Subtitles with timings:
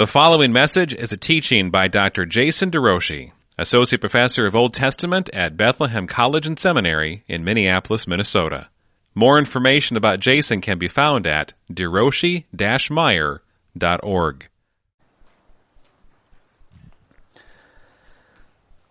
[0.00, 2.24] The following message is a teaching by Dr.
[2.24, 8.70] Jason DeRouchie, Associate Professor of Old Testament at Bethlehem College and Seminary in Minneapolis, Minnesota.
[9.14, 14.48] More information about Jason can be found at deroshi-meyer.org.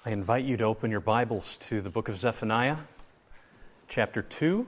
[0.05, 2.78] I invite you to open your Bibles to the book of Zephaniah,
[3.88, 4.68] chapter 2.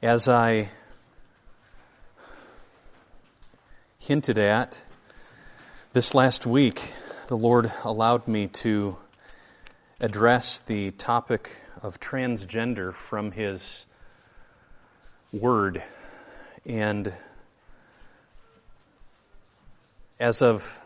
[0.00, 0.68] As I
[4.06, 4.82] hinted at,
[5.92, 6.92] this last week,
[7.28, 8.96] the Lord allowed me to
[10.00, 13.86] address the topic of transgender from His
[15.32, 15.84] Word.
[16.66, 17.12] And
[20.18, 20.80] as of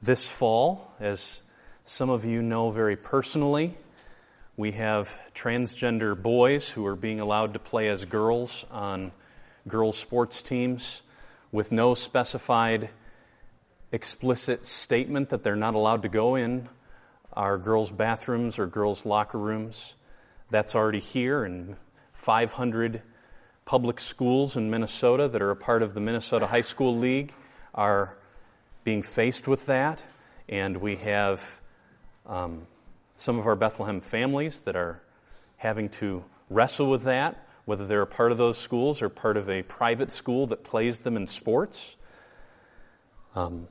[0.00, 1.42] this fall, as
[1.84, 3.76] some of you know very personally,
[4.56, 9.12] we have transgender boys who are being allowed to play as girls on
[9.66, 11.02] girls' sports teams
[11.52, 12.90] with no specified
[13.92, 16.68] explicit statement that they're not allowed to go in
[17.32, 19.94] our girls' bathrooms or girls' locker rooms.
[20.50, 21.76] That's already here in
[22.12, 23.02] 500
[23.64, 27.34] public schools in Minnesota that are a part of the Minnesota High School League
[27.74, 28.16] are
[28.82, 30.02] being faced with that.
[30.48, 31.60] And we have
[32.26, 32.66] um,
[33.14, 35.02] some of our Bethlehem families that are
[35.58, 39.50] having to wrestle with that, whether they're a part of those schools or part of
[39.50, 41.96] a private school that plays them in sports.
[43.34, 43.68] Um,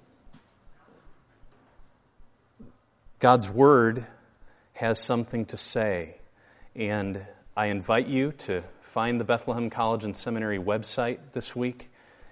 [3.17, 4.05] God's Word
[4.73, 6.17] has something to say,
[6.75, 11.89] and I invite you to find the Bethlehem College and Seminary website this week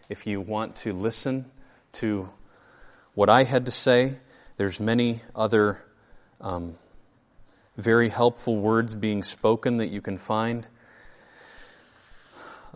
[0.07, 1.49] if you want to listen
[1.93, 2.29] to
[3.15, 4.17] what I had to say.
[4.57, 5.83] There's many other
[6.39, 6.75] um,
[7.75, 10.67] very helpful words being spoken that you can find.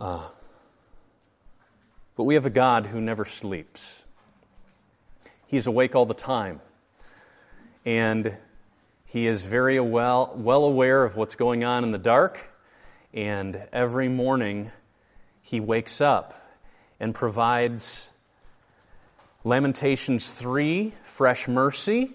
[0.00, 0.26] Uh,
[2.16, 4.02] but we have a God who never sleeps.
[5.46, 6.62] He's awake all the time.
[7.84, 8.34] And
[9.04, 12.40] he is very well, well aware of what's going on in the dark.
[13.12, 14.70] And every morning,
[15.42, 16.56] he wakes up
[16.98, 18.08] and provides
[19.44, 22.12] Lamentations 3, fresh mercy,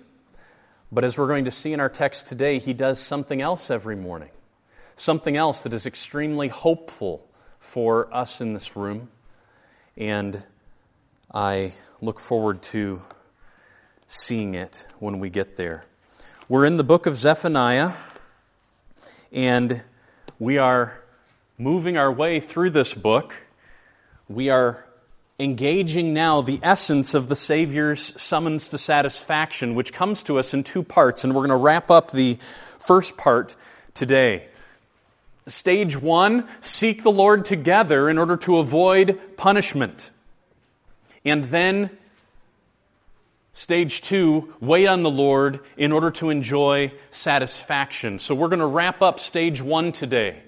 [0.91, 3.95] but as we're going to see in our text today, he does something else every
[3.95, 4.29] morning.
[4.95, 7.24] Something else that is extremely hopeful
[7.65, 9.09] for us in this room.
[9.97, 10.43] And
[11.33, 13.01] I look forward to
[14.05, 15.83] seeing it when we get there.
[16.47, 17.93] We're in the book of Zephaniah,
[19.31, 19.81] and
[20.37, 21.01] we are
[21.57, 23.35] moving our way through this book.
[24.29, 24.85] We are
[25.39, 30.63] engaging now the essence of the Savior's summons to satisfaction, which comes to us in
[30.63, 32.37] two parts, and we're going to wrap up the
[32.77, 33.55] first part
[33.95, 34.47] today.
[35.47, 40.11] Stage one seek the Lord together in order to avoid punishment.
[41.23, 41.91] And then,
[43.53, 48.17] stage two, wait on the Lord in order to enjoy satisfaction.
[48.17, 50.41] So we're going to wrap up stage one today.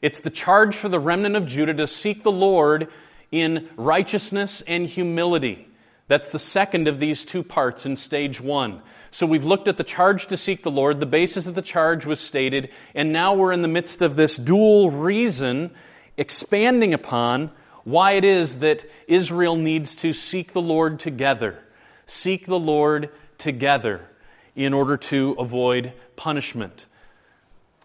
[0.00, 2.88] It's the charge for the remnant of Judah to seek the Lord
[3.30, 5.68] in righteousness and humility.
[6.08, 8.82] That's the second of these two parts in stage one.
[9.10, 12.06] So we've looked at the charge to seek the Lord, the basis of the charge
[12.06, 15.70] was stated, and now we're in the midst of this dual reason
[16.16, 17.50] expanding upon
[17.84, 21.58] why it is that Israel needs to seek the Lord together.
[22.06, 24.06] Seek the Lord together
[24.54, 26.86] in order to avoid punishment.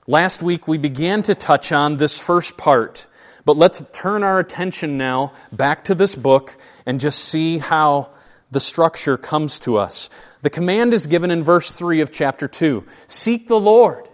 [0.08, 3.08] Last week we began to touch on this first part
[3.46, 8.10] but let's turn our attention now back to this book and just see how
[8.50, 10.10] the structure comes to us.
[10.46, 14.08] The command is given in verse 3 of chapter 2 Seek the Lord.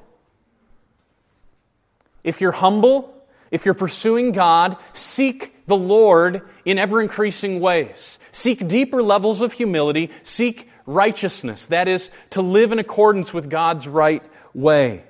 [2.23, 3.13] If you're humble,
[3.51, 8.17] if you're pursuing God, seek the Lord in ever increasing ways.
[8.31, 10.09] Seek deeper levels of humility.
[10.23, 11.65] Seek righteousness.
[11.65, 15.03] That is, to live in accordance with God's right way,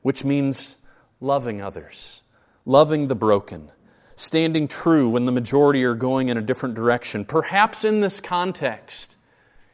[0.00, 0.78] which means
[1.20, 2.22] loving others
[2.64, 3.70] loving the broken,
[4.16, 7.26] standing true when the majority are going in a different direction.
[7.26, 9.18] Perhaps in this context,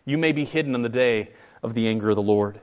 [0.09, 1.29] you may be hidden on the day
[1.63, 2.61] of the anger of the Lord.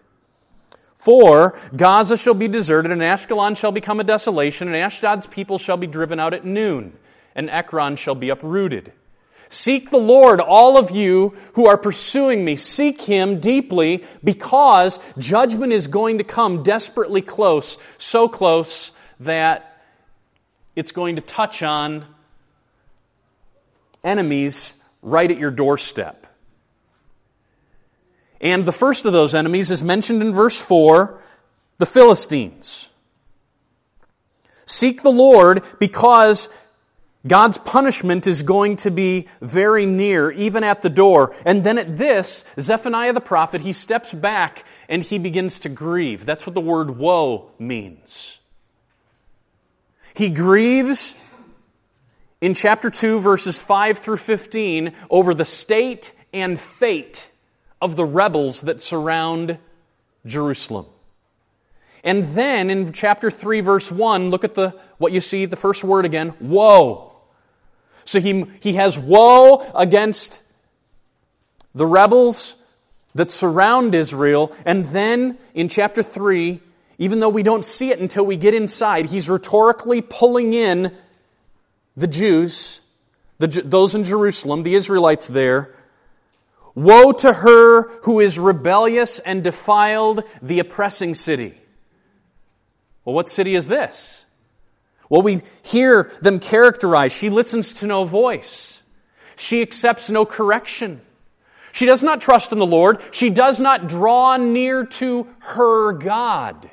[0.95, 5.77] For Gaza shall be deserted, and Ashkelon shall become a desolation, and Ashdod's people shall
[5.77, 6.97] be driven out at noon,
[7.35, 8.93] and Ekron shall be uprooted.
[9.47, 12.55] Seek the Lord, all of you who are pursuing me.
[12.55, 19.83] Seek him deeply because judgment is going to come desperately close, so close that
[20.75, 22.05] it's going to touch on
[24.03, 26.25] enemies right at your doorstep.
[28.45, 31.19] And the first of those enemies is mentioned in verse 4
[31.79, 32.91] the Philistines.
[34.67, 36.47] Seek the Lord because
[37.25, 41.35] God's punishment is going to be very near, even at the door.
[41.43, 46.23] And then at this, Zephaniah the prophet, he steps back and he begins to grieve.
[46.23, 48.37] That's what the word woe means.
[50.13, 51.15] He grieves
[52.41, 57.31] in chapter 2, verses 5 through 15, over the state and fate
[57.81, 59.57] of the rebels that surround
[60.25, 60.85] Jerusalem.
[62.03, 65.83] And then in chapter 3, verse 1, look at the, what you see, the first
[65.83, 67.13] word again woe.
[68.05, 70.43] So he, he has woe against
[71.73, 72.55] the rebels
[73.15, 74.55] that surround Israel.
[74.65, 76.61] And then in chapter 3,
[76.99, 80.95] even though we don't see it until we get inside, he's rhetorically pulling in
[81.97, 82.81] the Jews,
[83.39, 85.73] the, those in Jerusalem, the Israelites there.
[86.75, 91.57] Woe to her who is rebellious and defiled the oppressing city.
[93.05, 94.25] Well, what city is this?
[95.09, 97.15] Well, we hear them characterized.
[97.15, 98.83] She listens to no voice.
[99.37, 101.01] She accepts no correction.
[101.71, 103.01] She does not trust in the Lord.
[103.11, 106.69] She does not draw near to her God.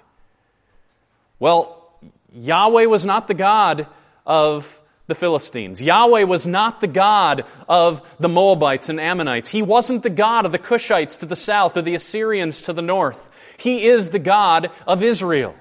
[1.39, 1.91] Well,
[2.33, 3.87] Yahweh was not the God
[4.25, 4.81] of
[5.13, 5.79] the Philistines.
[5.79, 9.51] Yahweh was not the God of the Moabites and Ammonites.
[9.51, 12.81] He wasn't the God of the Cushites to the south or the Assyrians to the
[12.81, 13.29] north.
[13.59, 15.55] He is the God of Israel.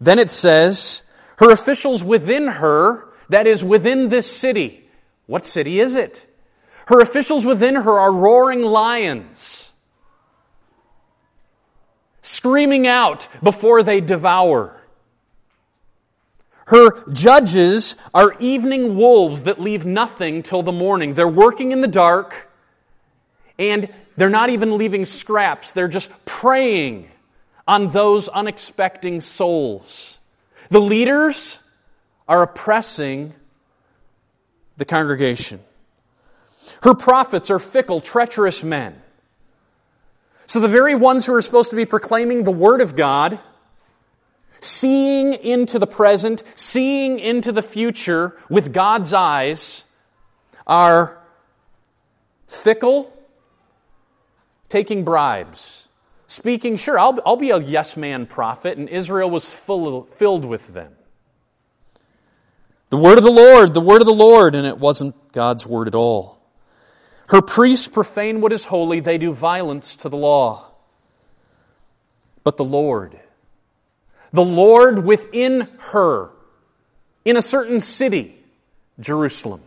[0.00, 1.02] Then it says,
[1.36, 4.88] her officials within her, that is, within this city.
[5.26, 6.26] What city is it?
[6.86, 9.70] Her officials within her are roaring lions,
[12.22, 14.80] screaming out before they devour.
[16.66, 21.14] Her judges are evening wolves that leave nothing till the morning.
[21.14, 22.50] They're working in the dark,
[23.58, 25.72] and they're not even leaving scraps.
[25.72, 27.10] They're just preying
[27.68, 30.18] on those unexpecting souls.
[30.70, 31.60] The leaders
[32.26, 33.34] are oppressing
[34.76, 35.60] the congregation.
[36.82, 39.00] Her prophets are fickle, treacherous men.
[40.46, 43.38] So the very ones who are supposed to be proclaiming the Word of God,
[44.64, 49.84] seeing into the present, seeing into the future with God's eyes,
[50.66, 51.22] are
[52.46, 53.12] fickle,
[54.68, 55.84] taking bribes
[56.34, 60.74] speaking, sure, I'll, I'll be a yes man prophet, and Israel was full, filled with
[60.74, 60.92] them.
[62.90, 65.88] The word of the Lord, the word of the Lord, and it wasn't God's word
[65.88, 66.38] at all.
[67.28, 70.72] Her priests profane what is holy, they do violence to the law.
[72.42, 73.18] But the Lord,
[74.34, 76.28] the Lord within her,
[77.24, 78.36] in a certain city,
[78.98, 79.60] Jerusalem,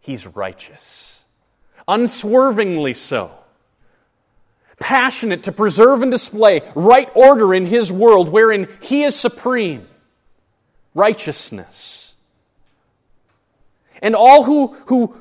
[0.00, 1.24] He's righteous,
[1.86, 3.30] unswervingly so
[4.80, 9.86] passionate to preserve and display right order in His world wherein He is supreme,
[10.92, 12.14] righteousness.
[14.02, 15.16] And all who, who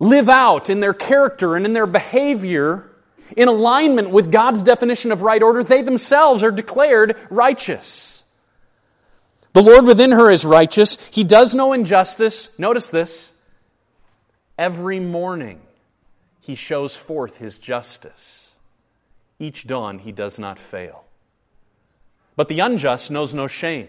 [0.00, 2.91] live out in their character and in their behavior
[3.36, 8.24] in alignment with God's definition of right order, they themselves are declared righteous.
[9.52, 10.96] The Lord within her is righteous.
[11.10, 12.58] He does no injustice.
[12.58, 13.32] Notice this.
[14.56, 15.60] Every morning,
[16.40, 18.42] He shows forth His justice.
[19.42, 21.04] Each dawn he does not fail.
[22.36, 23.88] But the unjust knows no shame.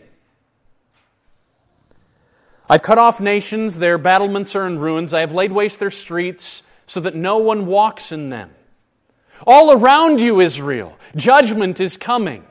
[2.67, 5.13] I've cut off nations, their battlements are in ruins.
[5.13, 8.49] I have laid waste their streets so that no one walks in them.
[9.45, 12.45] All around you, Israel, judgment is coming.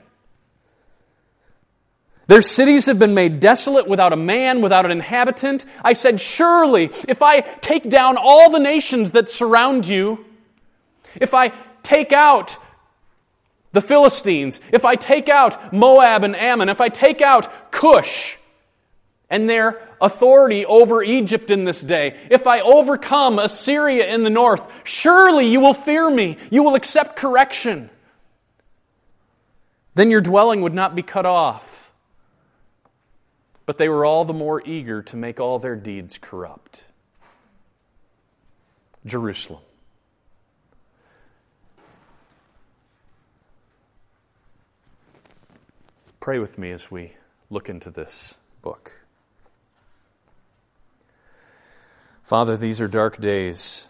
[2.27, 5.65] Their cities have been made desolate without a man, without an inhabitant.
[5.83, 10.25] I said, Surely, if I take down all the nations that surround you,
[11.21, 12.57] if I take out
[13.73, 18.39] the Philistines, if I take out Moab and Ammon, if I take out Cush
[19.29, 24.63] and their authority over Egypt in this day, if I overcome Assyria in the north,
[24.85, 26.37] surely you will fear me.
[26.51, 27.89] You will accept correction.
[29.95, 31.93] Then your dwelling would not be cut off.
[33.65, 36.85] But they were all the more eager to make all their deeds corrupt.
[39.07, 39.63] Jerusalem.
[46.21, 47.15] Pray with me as we
[47.51, 49.02] look into this book.
[52.23, 53.89] Father, these are dark days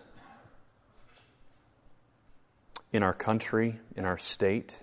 [2.93, 4.83] in our country, in our state.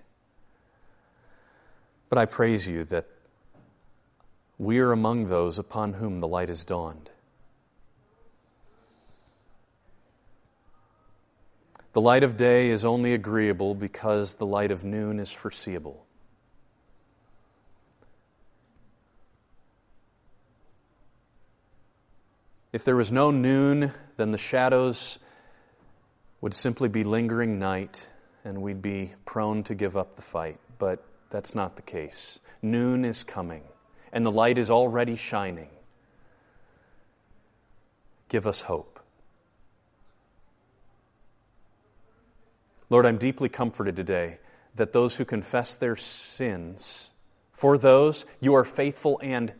[2.08, 3.06] But I praise you that
[4.58, 7.10] we are among those upon whom the light has dawned.
[11.92, 16.06] The light of day is only agreeable because the light of noon is foreseeable.
[22.72, 25.18] If there was no noon, then the shadows
[26.40, 28.10] would simply be lingering night
[28.44, 30.58] and we'd be prone to give up the fight.
[30.78, 32.38] But that's not the case.
[32.62, 33.62] Noon is coming
[34.12, 35.68] and the light is already shining.
[38.28, 39.00] Give us hope.
[42.88, 44.38] Lord, I'm deeply comforted today
[44.76, 47.12] that those who confess their sins,
[47.52, 49.52] for those you are faithful and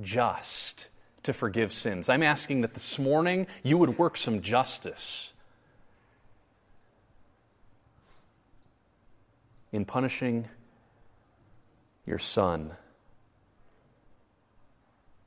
[0.00, 0.88] just
[1.28, 2.08] to forgive sins.
[2.08, 5.30] I'm asking that this morning you would work some justice
[9.70, 10.48] in punishing
[12.06, 12.72] your son,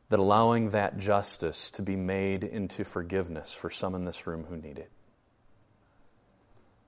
[0.10, 4.58] that allowing that justice to be made into forgiveness for some in this room who
[4.58, 4.90] need it.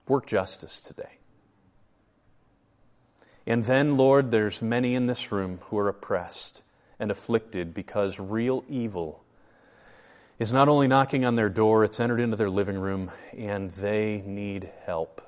[0.08, 1.20] Work justice today.
[3.46, 6.64] And then, Lord, there's many in this room who are oppressed
[7.00, 9.24] and afflicted because real evil
[10.40, 14.24] is not only knocking on their door, it's entered into their living room, and they
[14.26, 15.22] need help.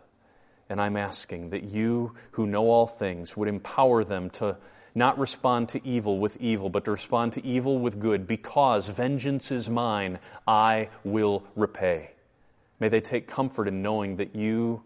[0.70, 4.58] And I'm asking that you, who know all things, would empower them to
[4.96, 9.52] not respond to evil with evil, but to respond to evil with good, because vengeance
[9.52, 12.12] is mine, I will repay.
[12.80, 14.84] May they take comfort in knowing that you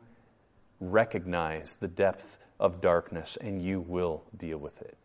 [0.79, 4.97] recognize the depth of darkness and you will deal with it.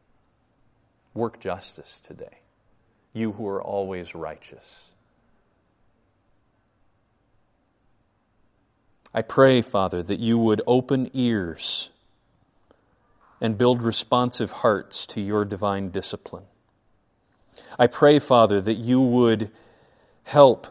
[1.15, 2.39] Work justice today,
[3.13, 4.93] you who are always righteous.
[9.15, 11.91] I pray, Father, that you would open ears
[13.41, 16.45] and build responsive hearts to your divine discipline.
[17.79, 19.53] I pray, Father, that you would
[20.25, 20.67] help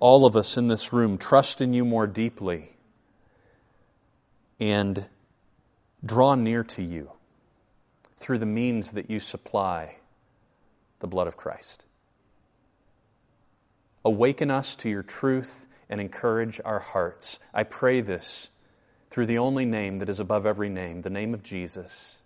[0.00, 2.70] all of us in this room trust in you more deeply
[4.58, 5.06] and
[6.04, 7.10] draw near to you
[8.18, 9.96] through the means that you supply
[11.00, 11.86] the blood of Christ.
[14.04, 17.38] Awaken us to your truth and encourage our hearts.
[17.54, 18.50] I pray this
[19.10, 22.20] through the only name that is above every name, the name of Jesus,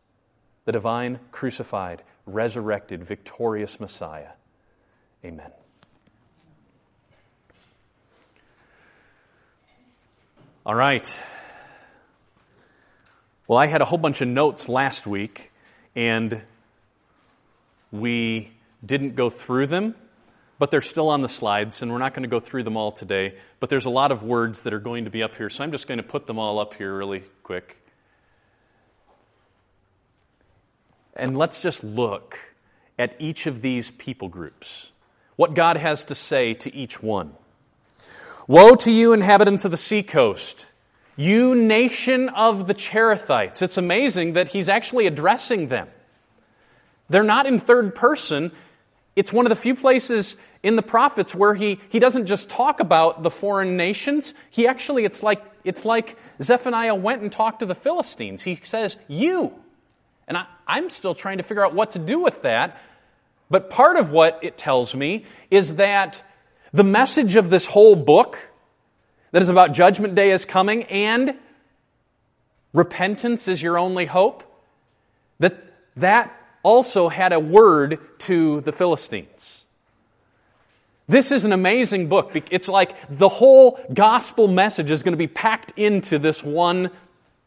[0.65, 4.31] the divine, crucified, resurrected, victorious Messiah.
[5.25, 5.51] Amen.
[10.65, 11.23] All right.
[13.47, 15.52] Well, I had a whole bunch of notes last week,
[15.95, 16.41] and
[17.91, 18.51] we
[18.85, 19.95] didn't go through them,
[20.59, 22.93] but they're still on the slides, and we're not going to go through them all
[22.93, 23.35] today.
[23.61, 25.73] But there's a lot of words that are going to be up here, so I'm
[25.73, 27.77] just going to put them all up here really quick.
[31.15, 32.39] And let's just look
[32.99, 34.93] at each of these people groups,
[35.37, 37.35] what God has to say to each one.
[38.47, 40.72] Woe to you, inhabitants of the seacoast!
[41.17, 43.61] You nation of the Cherethites.
[43.63, 45.89] It's amazing that he's actually addressing them.
[47.09, 48.53] They're not in third person.
[49.15, 52.81] It's one of the few places in the prophets where he, he doesn't just talk
[52.81, 54.33] about the foreign nations.
[54.51, 58.43] He actually, it's like, it's like Zephaniah went and talked to the Philistines.
[58.43, 59.53] He says, You.
[60.27, 62.81] And I, I'm still trying to figure out what to do with that.
[63.51, 66.23] But part of what it tells me is that
[66.73, 68.52] the message of this whole book
[69.33, 71.35] that is about judgment day is coming and
[72.73, 74.45] repentance is your only hope,
[75.39, 75.57] that
[75.97, 79.65] that also had a word to the Philistines.
[81.09, 82.33] This is an amazing book.
[82.51, 86.91] It's like the whole gospel message is going to be packed into this one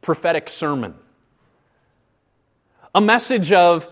[0.02, 0.94] prophetic sermon.
[2.94, 3.88] A message of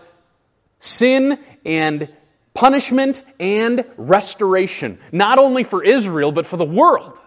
[0.78, 2.08] sin and
[2.52, 7.18] punishment and restoration, not only for Israel, but for the world.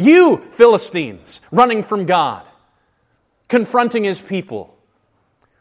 [0.00, 2.42] You, Philistines, running from God,
[3.48, 4.74] confronting his people,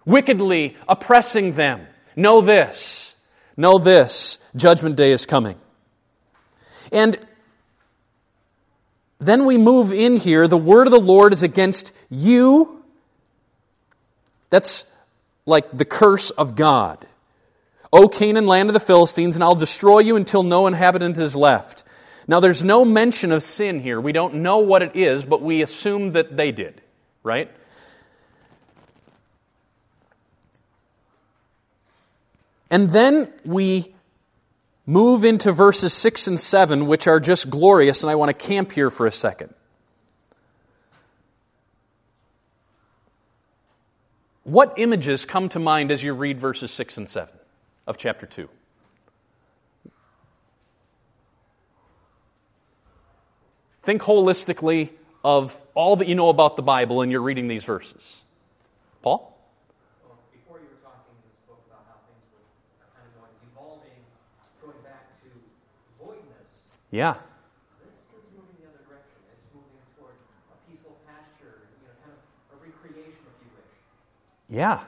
[0.06, 1.86] wickedly oppressing them.
[2.16, 3.16] Know this.
[3.58, 4.38] Know this.
[4.56, 5.58] Judgment day is coming.
[6.92, 7.20] And
[9.20, 10.48] then we move in here.
[10.48, 12.82] The word of the Lord is against you.
[14.50, 14.86] That's
[15.46, 17.06] like the curse of God.
[17.92, 21.84] O Canaan, land of the Philistines, and I'll destroy you until no inhabitant is left.
[22.30, 24.00] Now, there's no mention of sin here.
[24.00, 26.80] We don't know what it is, but we assume that they did,
[27.24, 27.50] right?
[32.70, 33.96] And then we
[34.86, 38.74] move into verses 6 and 7, which are just glorious, and I want to camp
[38.74, 39.52] here for a second.
[44.44, 47.34] What images come to mind as you read verses 6 and 7
[47.88, 48.48] of chapter 2?
[53.84, 54.90] Think holistically
[55.24, 58.22] of all that you know about the Bible and you're reading these verses.
[59.02, 59.36] Paul?
[60.32, 62.44] before you were talking, you spoke about how things were
[62.92, 64.00] kind of going, evolving,
[64.62, 65.08] going back
[66.92, 67.14] Yeah.
[67.14, 69.22] This is moving the other direction.
[69.32, 70.18] It's moving toward
[70.50, 73.78] a peaceful pasture, you know, kind of a recreation, if you wish.
[74.50, 74.84] Yeah.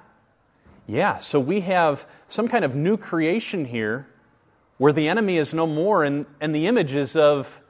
[0.88, 1.19] Yeah.
[1.19, 4.07] So we have some kind of new creation here
[4.79, 7.61] where the enemy is no more, and, and the image is of,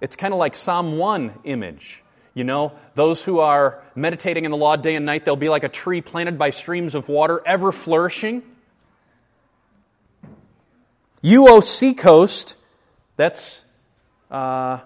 [0.00, 2.02] it's kind of like Psalm 1 image.
[2.32, 5.64] You know, those who are meditating in the law day and night, they'll be like
[5.64, 8.42] a tree planted by streams of water, ever flourishing.
[11.20, 12.56] You, O seacoast,
[13.16, 13.62] that's,
[14.30, 14.78] uh,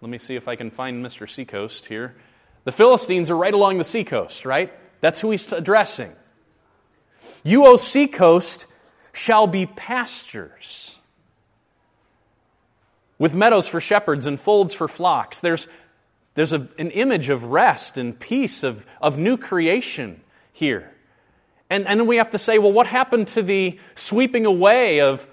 [0.00, 1.28] let me see if I can find Mr.
[1.28, 2.14] Seacoast here.
[2.64, 4.72] The Philistines are right along the seacoast, right?
[5.00, 6.12] That's who he's addressing.
[7.42, 8.66] You, O seacoast,
[9.12, 10.96] shall be pastures
[13.22, 15.38] with meadows for shepherds and folds for flocks.
[15.38, 15.68] There's,
[16.34, 20.20] there's a, an image of rest and peace, of, of new creation
[20.52, 20.90] here.
[21.70, 25.24] And, and then we have to say, well, what happened to the sweeping away of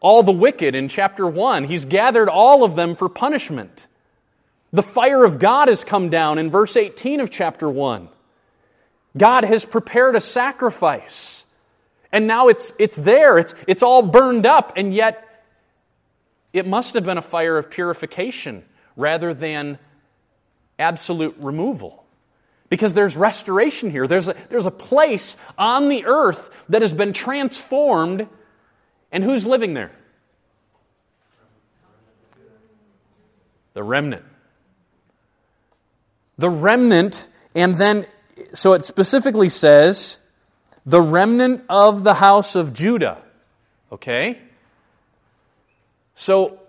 [0.00, 1.64] all the wicked in chapter 1?
[1.64, 3.86] He's gathered all of them for punishment.
[4.74, 8.10] The fire of God has come down in verse 18 of chapter 1.
[9.16, 11.46] God has prepared a sacrifice.
[12.12, 15.31] And now it's, it's there, it's, it's all burned up, and yet
[16.52, 18.64] it must have been a fire of purification
[18.96, 19.78] rather than
[20.78, 22.04] absolute removal.
[22.68, 24.06] Because there's restoration here.
[24.06, 28.26] There's a, there's a place on the earth that has been transformed,
[29.10, 29.92] and who's living there?
[33.74, 34.24] The remnant.
[36.38, 38.06] The remnant, and then,
[38.54, 40.18] so it specifically says,
[40.86, 43.22] the remnant of the house of Judah.
[43.90, 44.38] Okay?
[46.14, 46.60] So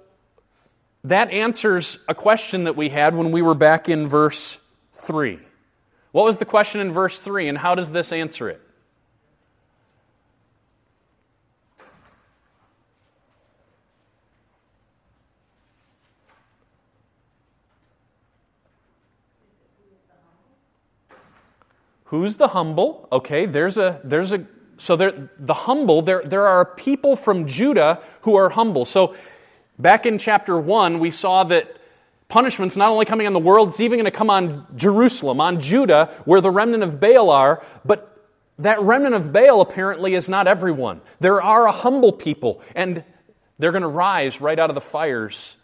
[1.03, 4.59] that answers a question that we had when we were back in verse
[4.93, 5.39] 3.
[6.11, 8.61] What was the question in verse 3, and how does this answer it?
[22.05, 23.07] Who's the humble?
[23.11, 24.45] Okay, there's a there's a
[24.77, 28.85] so the humble there there are people from Judah who are humble.
[28.85, 29.15] So
[29.77, 31.77] back in chapter 1 we saw that
[32.27, 35.61] punishment's not only coming on the world, it's even going to come on Jerusalem, on
[35.61, 38.09] Judah, where the remnant of Baal are, but
[38.59, 41.01] that remnant of Baal apparently is not everyone.
[41.19, 43.03] There are a humble people, and
[43.59, 45.57] they're going to rise right out of the fires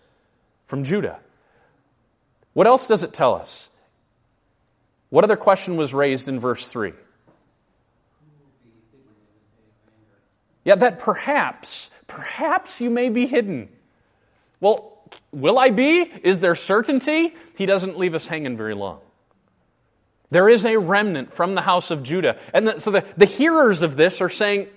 [0.67, 1.19] from Judah.
[2.53, 3.69] What else does it tell us?
[5.09, 6.93] What other question was raised in verse 3?
[10.63, 13.69] Yeah, that perhaps, perhaps you may be hidden.
[14.59, 14.97] Well,
[15.31, 16.01] will I be?
[16.23, 17.33] Is there certainty?
[17.55, 18.99] He doesn't leave us hanging very long.
[20.31, 22.37] There is a remnant from the house of Judah.
[22.53, 24.67] And the, so the, the hearers of this are saying,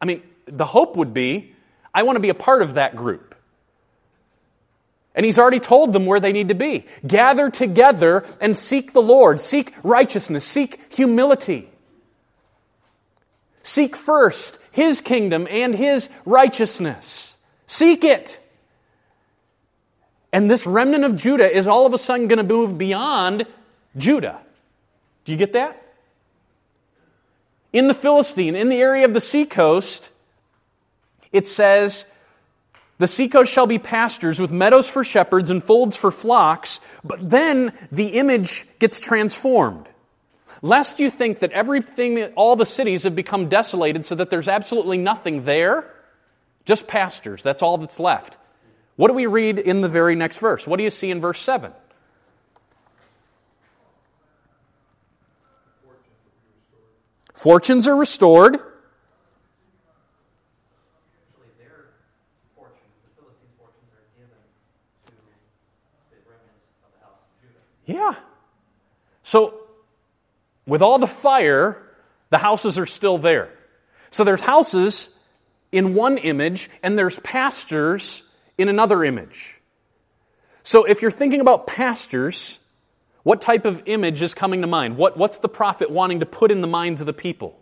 [0.00, 1.54] I mean, the hope would be,
[1.92, 3.34] I want to be a part of that group.
[5.14, 6.86] And he's already told them where they need to be.
[7.04, 9.40] Gather together and seek the Lord.
[9.40, 10.44] Seek righteousness.
[10.44, 11.68] Seek humility.
[13.64, 17.36] Seek first his kingdom and his righteousness.
[17.66, 18.38] Seek it.
[20.32, 23.44] And this remnant of Judah is all of a sudden going to move beyond
[23.96, 24.38] Judah.
[25.24, 25.82] Do you get that?
[27.72, 30.10] In the Philistine, in the area of the seacoast,
[31.32, 32.04] it says,
[32.98, 37.72] the seacoast shall be pastures with meadows for shepherds and folds for flocks, but then
[37.90, 39.88] the image gets transformed.
[40.60, 44.98] Lest you think that everything, all the cities have become desolated so that there's absolutely
[44.98, 45.88] nothing there,
[46.64, 47.42] just pastures.
[47.42, 48.36] That's all that's left.
[48.96, 50.66] What do we read in the very next verse?
[50.66, 51.72] What do you see in verse 7?
[57.34, 58.54] Fortunes are restored.
[58.54, 58.64] Actually,
[61.56, 61.92] their
[62.56, 64.42] fortunes, the Philistines' fortunes, are given
[65.06, 65.12] to
[66.10, 67.62] the remnant of the house of Judah.
[67.86, 68.16] Yeah.
[69.22, 69.57] So,
[70.68, 71.82] with all the fire,
[72.30, 73.50] the houses are still there.
[74.10, 75.10] So, there's houses
[75.72, 78.22] in one image, and there's pastures
[78.56, 79.60] in another image.
[80.62, 82.58] So, if you're thinking about pastures,
[83.22, 84.96] what type of image is coming to mind?
[84.96, 87.58] What, what's the prophet wanting to put in the minds of the people?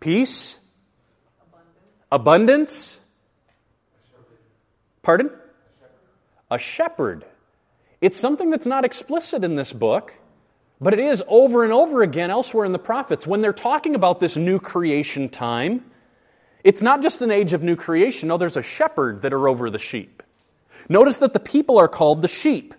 [0.00, 0.58] Peace?
[2.10, 3.00] Abundance?
[5.02, 5.30] Pardon?
[6.50, 7.24] A shepherd.
[8.04, 10.18] It's something that's not explicit in this book,
[10.78, 13.26] but it is over and over again elsewhere in the prophets.
[13.26, 15.82] When they're talking about this new creation time,
[16.62, 18.28] it's not just an age of new creation.
[18.28, 20.22] No, there's a shepherd that are over the sheep.
[20.86, 22.74] Notice that the people are called the sheep.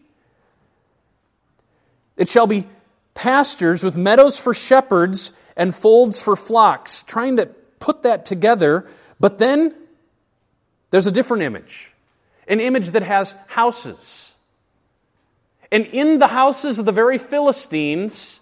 [2.17, 2.67] It shall be
[3.15, 7.01] pastures with meadows for shepherds and folds for flocks.
[7.01, 7.47] Trying to
[7.79, 8.85] put that together,
[9.19, 9.73] But then
[10.91, 11.91] there's a different image,
[12.47, 14.24] an image that has houses.
[15.75, 18.39] And in the houses of the very Philistines,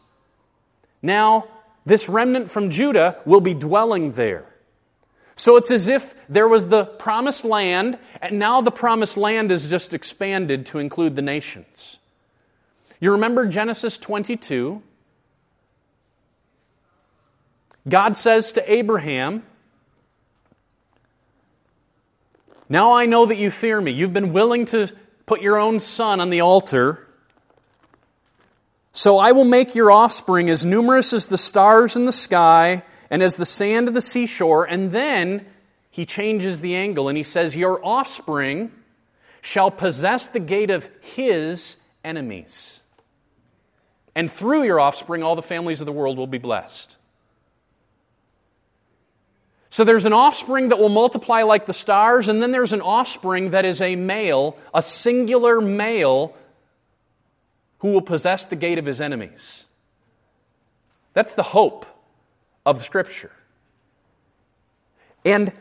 [1.02, 1.48] now
[1.84, 4.46] this remnant from Judah will be dwelling there.
[5.36, 9.66] So it's as if there was the promised land, and now the promised land is
[9.66, 11.98] just expanded to include the nations.
[13.00, 14.84] You remember Genesis 22?
[17.90, 19.42] God says to Abraham,
[22.70, 23.90] Now I know that you fear me.
[23.90, 24.92] You've been willing to
[25.26, 27.08] put your own son on the altar.
[28.94, 33.24] So I will make your offspring as numerous as the stars in the sky and
[33.24, 34.66] as the sand of the seashore.
[34.66, 35.48] And then
[35.90, 38.72] he changes the angle and he says, Your offspring
[39.42, 42.82] shall possess the gate of his enemies.
[44.16, 46.96] And through your offspring, all the families of the world will be blessed.
[49.72, 53.52] So there's an offspring that will multiply like the stars, and then there's an offspring
[53.52, 56.36] that is a male, a singular male,
[57.84, 59.66] who will possess the gate of his enemies.
[61.14, 61.86] That's the hope
[62.66, 63.32] of the Scripture.
[65.26, 65.52] And,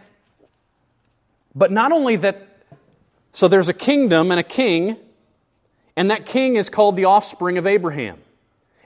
[1.52, 2.46] but not only that,
[3.32, 4.96] so there's a kingdom and a king,
[5.96, 8.18] and that king is called the offspring of Abraham.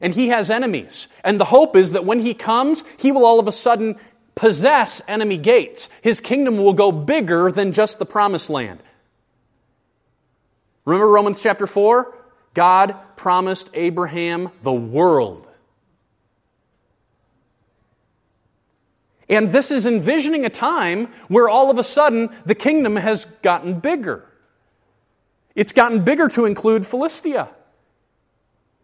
[0.00, 1.06] And he has enemies.
[1.22, 3.96] And the hope is that when he comes, he will all of a sudden
[4.34, 5.90] possess enemy gates.
[6.00, 8.82] His kingdom will go bigger than just the promised land.
[10.86, 12.15] Remember Romans chapter 4?
[12.56, 15.46] God promised Abraham the world.
[19.28, 23.78] And this is envisioning a time where all of a sudden the kingdom has gotten
[23.80, 24.24] bigger.
[25.54, 27.50] It's gotten bigger to include Philistia,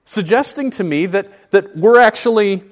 [0.04, 2.64] suggesting to me that, that we're actually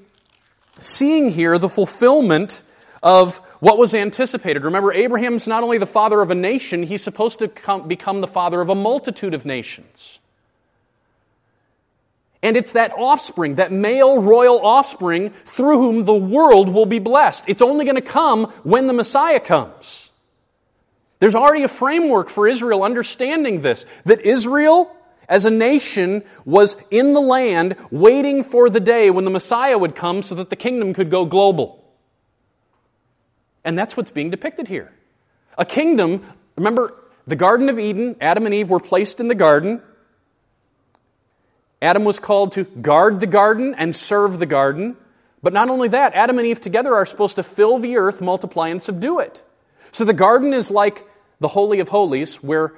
[0.80, 2.62] seeing here the fulfillment
[3.02, 4.64] of what was anticipated.
[4.64, 8.26] Remember, Abraham's not only the father of a nation, he's supposed to come, become the
[8.26, 10.19] father of a multitude of nations.
[12.42, 17.44] And it's that offspring, that male royal offspring, through whom the world will be blessed.
[17.46, 20.08] It's only going to come when the Messiah comes.
[21.18, 24.90] There's already a framework for Israel understanding this that Israel,
[25.28, 29.94] as a nation, was in the land waiting for the day when the Messiah would
[29.94, 31.84] come so that the kingdom could go global.
[33.64, 34.90] And that's what's being depicted here.
[35.58, 36.24] A kingdom,
[36.56, 36.94] remember,
[37.26, 39.82] the Garden of Eden, Adam and Eve were placed in the garden.
[41.82, 44.96] Adam was called to guard the garden and serve the garden.
[45.42, 48.68] But not only that, Adam and Eve together are supposed to fill the earth, multiply,
[48.68, 49.42] and subdue it.
[49.92, 51.06] So the garden is like
[51.40, 52.74] the Holy of Holies, where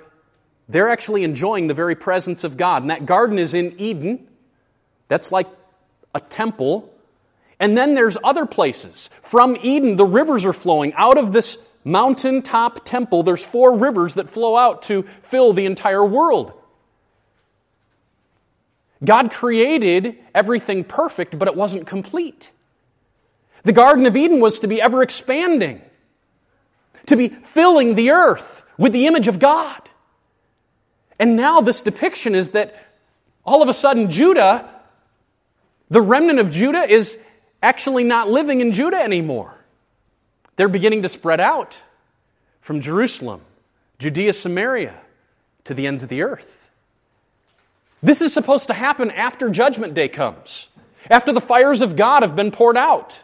[0.68, 2.82] they're actually enjoying the very presence of God.
[2.82, 4.28] And that garden is in Eden.
[5.08, 5.48] That's like
[6.14, 6.92] a temple
[7.62, 9.08] and then there's other places.
[9.20, 13.22] From Eden, the rivers are flowing out of this mountaintop temple.
[13.22, 16.52] There's four rivers that flow out to fill the entire world.
[19.04, 22.50] God created everything perfect, but it wasn't complete.
[23.64, 25.82] The Garden of Eden was to be ever expanding,
[27.06, 29.88] to be filling the earth with the image of God.
[31.18, 32.74] And now this depiction is that
[33.44, 34.68] all of a sudden Judah,
[35.90, 37.18] the remnant of Judah, is
[37.62, 39.54] actually not living in Judah anymore.
[40.56, 41.76] They're beginning to spread out
[42.60, 43.40] from Jerusalem,
[43.98, 44.94] Judea, Samaria,
[45.64, 46.61] to the ends of the earth.
[48.02, 50.68] This is supposed to happen after Judgment Day comes,
[51.08, 53.22] after the fires of God have been poured out.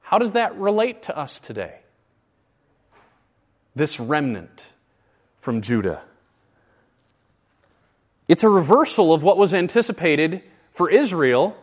[0.00, 1.78] How does that relate to us today?
[3.74, 4.66] This remnant
[5.38, 6.02] from Judah.
[8.26, 11.56] It's a reversal of what was anticipated for Israel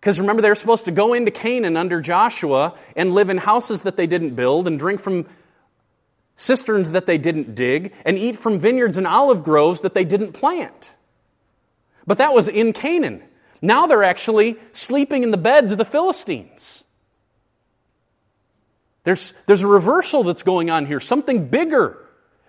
[0.00, 3.82] because remember, they were supposed to go into Canaan under Joshua and live in houses
[3.82, 5.26] that they didn't build and drink from
[6.38, 10.32] cisterns that they didn't dig and eat from vineyards and olive groves that they didn't
[10.32, 10.94] plant.
[12.06, 13.22] But that was in Canaan.
[13.60, 16.84] Now they're actually sleeping in the beds of the Philistines.
[19.04, 21.98] There's, there's a reversal that's going on here, something bigger,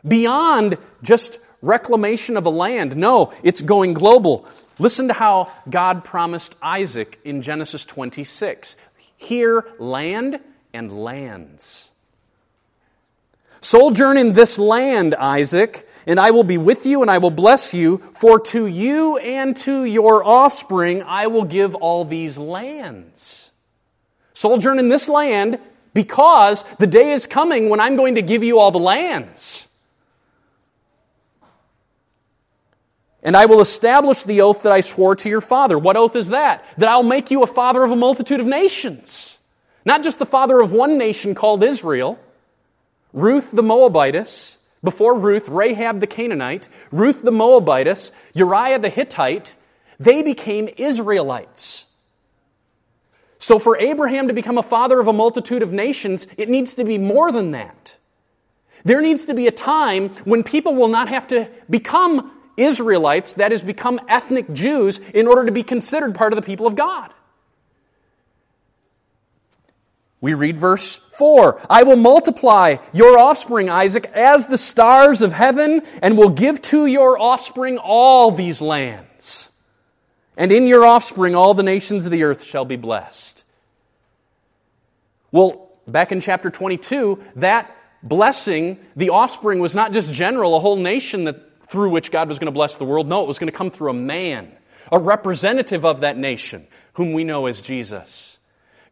[0.07, 2.95] beyond just reclamation of a land.
[2.95, 4.47] No, it's going global.
[4.77, 8.75] Listen to how God promised Isaac in Genesis 26.
[9.17, 10.39] Here, land
[10.73, 11.89] and lands.
[13.61, 17.73] Sojourn in this land, Isaac, and I will be with you and I will bless
[17.73, 23.51] you, for to you and to your offspring I will give all these lands.
[24.33, 25.59] Sojourn in this land
[25.93, 29.67] because the day is coming when I'm going to give you all the lands.
[33.21, 35.77] And I will establish the oath that I swore to your father.
[35.77, 36.63] What oath is that?
[36.77, 39.37] That I'll make you a father of a multitude of nations.
[39.83, 42.17] Not just the father of one nation called Israel,
[43.13, 49.55] Ruth the Moabitess, before Ruth, Rahab the Canaanite, Ruth the Moabitess, Uriah the Hittite,
[49.99, 51.85] they became Israelites.
[53.39, 56.83] So for Abraham to become a father of a multitude of nations, it needs to
[56.83, 57.95] be more than that.
[58.83, 63.51] There needs to be a time when people will not have to become Israelites, that
[63.51, 67.13] is, become ethnic Jews, in order to be considered part of the people of God.
[70.21, 75.81] We read verse 4 I will multiply your offspring, Isaac, as the stars of heaven,
[76.01, 79.49] and will give to your offspring all these lands.
[80.35, 83.43] And in your offspring, all the nations of the earth shall be blessed.
[85.31, 90.77] Well, back in chapter 22, that blessing, the offspring, was not just general, a whole
[90.77, 93.07] nation that, through which God was going to bless the world.
[93.07, 94.51] No, it was going to come through a man,
[94.91, 98.38] a representative of that nation, whom we know as Jesus.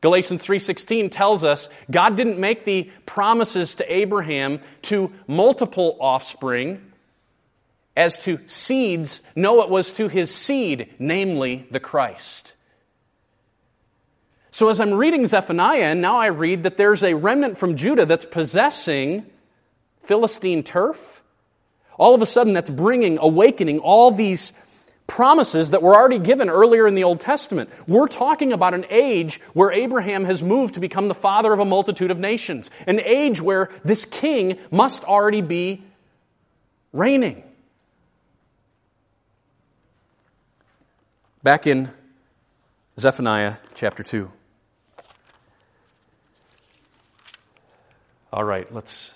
[0.02, 6.82] Galatians 3:16 tells us God didn't make the promises to Abraham to multiple offspring
[7.96, 9.22] as to seeds.
[9.36, 12.54] No, it was to his seed, namely the Christ.
[14.52, 18.06] So as I'm reading Zephaniah, and now I read that there's a remnant from Judah
[18.06, 19.26] that's possessing
[20.04, 21.22] Philistine turf.
[21.98, 24.54] All of a sudden, that's bringing, awakening all these
[25.08, 27.70] promises that were already given earlier in the Old Testament.
[27.88, 31.66] We're talking about an age where Abraham has moved to become the father of a
[31.66, 35.84] multitude of nations, an age where this king must already be
[36.92, 37.44] reigning.
[41.42, 41.90] Back in
[43.00, 44.30] Zephaniah chapter 2.
[48.34, 49.14] All right, let's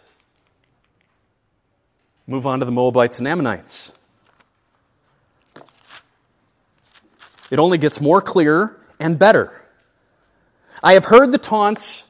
[2.26, 3.92] move on to the Moabites and Ammonites.
[7.52, 9.62] It only gets more clear and better.
[10.82, 12.06] I have heard the taunts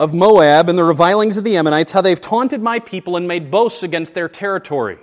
[0.00, 3.50] of Moab and the revilings of the Ammonites, how they've taunted my people and made
[3.50, 4.98] boasts against their territory.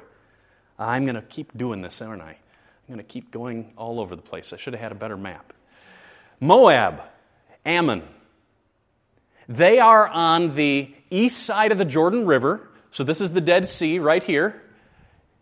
[0.79, 2.31] I'm going to keep doing this, aren't I?
[2.31, 4.51] I'm going to keep going all over the place.
[4.53, 5.53] I should have had a better map.
[6.39, 7.01] Moab,
[7.63, 8.03] Ammon,
[9.47, 12.67] they are on the east side of the Jordan River.
[12.91, 14.61] So this is the Dead Sea right here.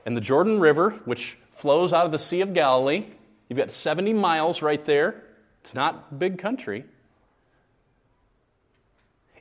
[0.06, 3.06] And the Jordan River, which flows out of the Sea of Galilee,
[3.50, 5.24] You've got 70 miles right there.
[5.62, 6.86] It's not big country.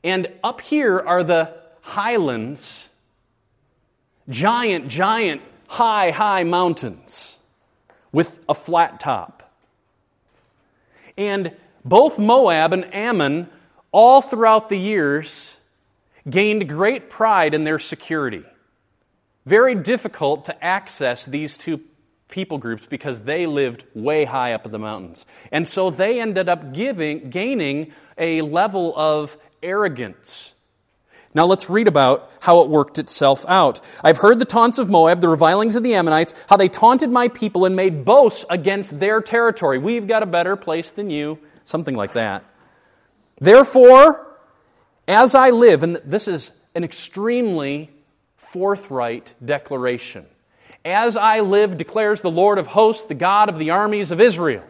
[0.02, 2.88] And up here are the highlands,
[4.28, 7.38] giant, giant, high, high mountains
[8.12, 9.50] with a flat top.
[11.16, 11.52] And
[11.84, 13.48] both Moab and Ammon,
[13.92, 15.58] all throughout the years,
[16.28, 18.44] gained great pride in their security.
[19.46, 21.80] Very difficult to access these two
[22.28, 25.26] people groups because they lived way high up in the mountains.
[25.52, 30.54] And so they ended up giving, gaining a level of arrogance.
[31.34, 33.80] Now let's read about how it worked itself out.
[34.04, 37.26] I've heard the taunts of Moab, the revilings of the Ammonites, how they taunted my
[37.28, 39.78] people and made boasts against their territory.
[39.78, 41.40] We've got a better place than you.
[41.64, 42.44] Something like that.
[43.40, 44.38] Therefore,
[45.08, 47.90] as I live, and this is an extremely
[48.36, 50.26] forthright declaration.
[50.84, 54.62] As I live, declares the Lord of hosts, the God of the armies of Israel.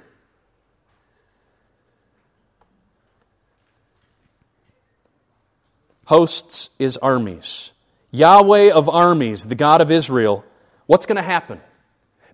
[6.07, 7.73] Hosts is armies.
[8.11, 10.45] Yahweh of armies, the God of Israel.
[10.87, 11.61] What's going to happen?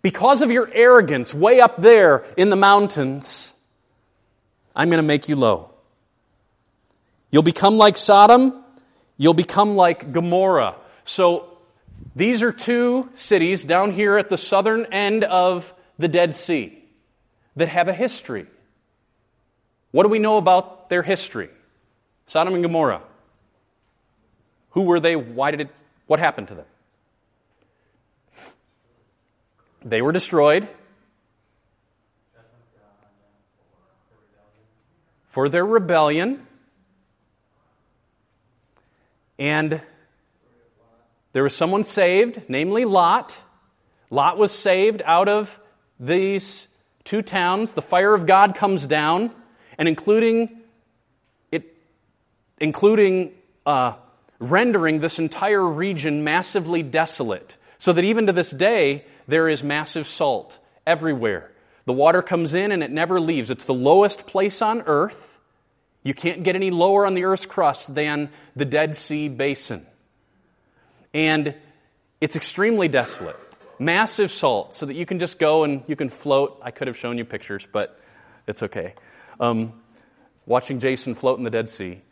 [0.03, 3.55] Because of your arrogance way up there in the mountains,
[4.75, 5.71] I'm going to make you low.
[7.31, 8.64] You'll become like Sodom.
[9.16, 10.75] You'll become like Gomorrah.
[11.05, 11.49] So
[12.14, 16.82] these are two cities down here at the southern end of the Dead Sea
[17.56, 18.46] that have a history.
[19.90, 21.50] What do we know about their history?
[22.26, 23.02] Sodom and Gomorrah.
[24.70, 25.16] Who were they?
[25.16, 25.70] Why did it?
[26.06, 26.66] What happened to them?
[29.84, 30.68] They were destroyed
[35.28, 36.46] for their rebellion.
[39.38, 39.80] And
[41.33, 43.38] there was someone saved, namely Lot.
[44.11, 45.61] Lot was saved out of
[45.99, 46.66] these
[47.05, 47.75] two towns.
[47.75, 49.31] The fire of God comes down,
[49.79, 50.61] and including
[51.53, 51.77] it,
[52.59, 53.33] including
[53.64, 53.95] uh,
[54.40, 60.07] rendering this entire region massively desolate, so that even to this day there is massive
[60.07, 61.53] salt everywhere.
[61.85, 63.51] The water comes in and it never leaves.
[63.51, 65.40] It's the lowest place on earth.
[66.03, 69.87] You can't get any lower on the earth's crust than the Dead Sea Basin.
[71.12, 71.55] And
[72.20, 73.37] it's extremely desolate.
[73.79, 76.61] Massive salt, so that you can just go and you can float.
[76.62, 77.99] I could have shown you pictures, but
[78.46, 78.94] it's okay.
[79.38, 79.73] Um,
[80.44, 82.03] watching Jason float in the Dead Sea.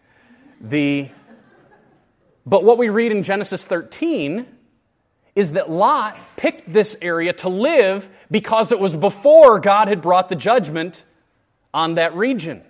[0.61, 1.09] The,
[2.47, 4.47] but what we read in Genesis 13
[5.37, 10.29] is that Lot picked this area to live because it was before God had brought
[10.29, 11.05] the judgment
[11.73, 12.63] on that region.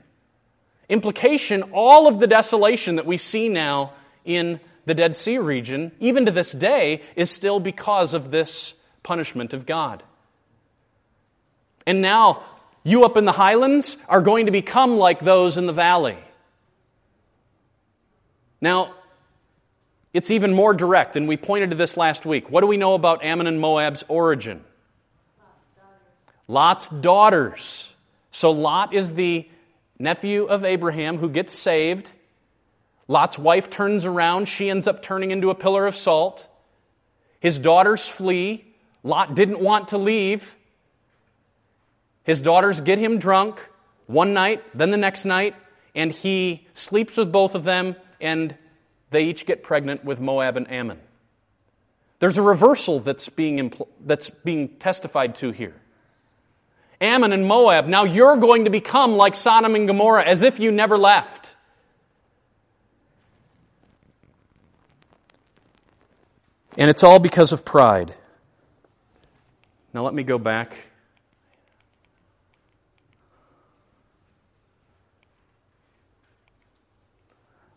[0.89, 3.93] Implication all of the desolation that we see now
[4.25, 9.55] in the Dead Sea region, even to this day, is still because of this punishment
[9.55, 10.03] of God.
[11.87, 12.43] And now,
[12.83, 16.19] you up in the highlands are going to become like those in the valley.
[18.61, 18.95] Now,
[20.13, 22.51] it's even more direct, and we pointed to this last week.
[22.51, 24.65] What do we know about Ammon and Moab's origin?
[26.49, 27.93] Lot's daughters.
[28.31, 29.49] So Lot is the
[29.99, 32.11] nephew of Abraham who gets saved.
[33.09, 34.47] Lot's wife turns around.
[34.49, 36.47] She ends up turning into a pillar of salt.
[37.41, 38.67] His daughters flee.
[39.03, 40.55] Lot didn't want to leave.
[42.23, 43.67] His daughters get him drunk
[44.07, 45.55] one night, then the next night,
[45.95, 48.55] and he sleeps with both of them, and
[49.11, 50.99] they each get pregnant with Moab and Ammon.
[52.19, 55.75] There's a reversal that's being, impl- that's being testified to here.
[57.01, 60.73] Ammon and Moab, now you're going to become like Sodom and Gomorrah, as if you
[60.73, 61.55] never left.
[66.79, 68.15] And it's all because of pride.
[69.93, 70.77] Now let me go back.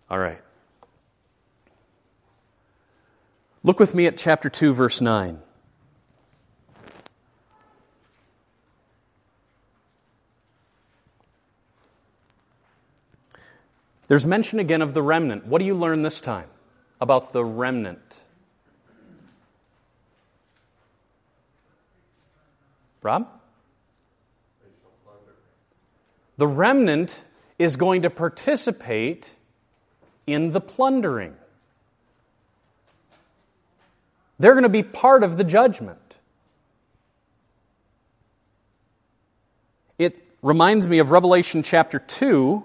[0.08, 0.40] All right.
[3.64, 5.40] Look with me at chapter 2, verse 9.
[14.08, 15.48] There's mention again of the remnant.
[15.48, 16.50] What do you learn this time
[17.00, 18.22] about the remnant?
[23.04, 23.28] Rob?
[26.38, 27.26] The remnant
[27.60, 29.36] is going to participate
[30.26, 31.36] in the plundering.
[34.40, 36.18] They're going to be part of the judgment.
[40.00, 42.64] It reminds me of Revelation chapter 2,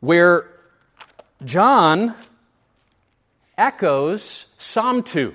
[0.00, 0.48] where
[1.44, 2.14] John
[3.58, 5.34] echoes Psalm 2,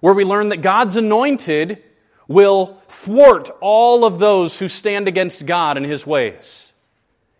[0.00, 1.82] where we learn that God's anointed
[2.30, 6.72] will thwart all of those who stand against God and his ways.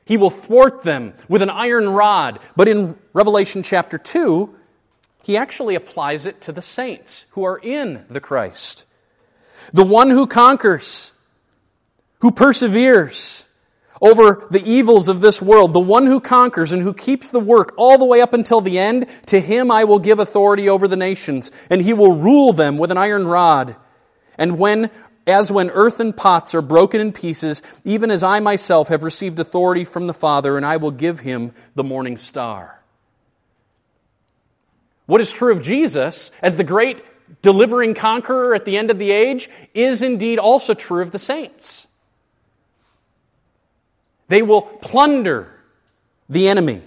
[0.04, 2.40] He will thwart them with an iron rod.
[2.56, 4.52] But in Revelation chapter 2,
[5.22, 8.84] he actually applies it to the saints who are in the Christ.
[9.72, 11.12] The one who conquers,
[12.18, 13.46] who perseveres,
[14.02, 17.74] over the evils of this world, the one who conquers and who keeps the work
[17.76, 20.96] all the way up until the end, to him I will give authority over the
[20.96, 23.76] nations, and he will rule them with an iron rod.
[24.40, 24.90] And when,
[25.26, 29.84] as when earthen pots are broken in pieces, even as I myself have received authority
[29.84, 32.80] from the Father, and I will give him the morning star.
[35.04, 37.04] What is true of Jesus as the great
[37.42, 41.86] delivering conqueror at the end of the age is indeed also true of the saints.
[44.28, 45.52] They will plunder
[46.30, 46.80] the enemy.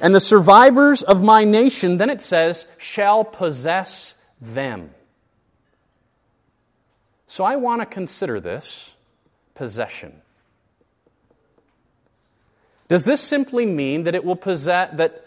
[0.00, 4.90] And the survivors of my nation, then it says, shall possess them.
[7.28, 8.94] So I want to consider this
[9.54, 10.22] possession.
[12.88, 15.26] Does this simply mean that it will possess, that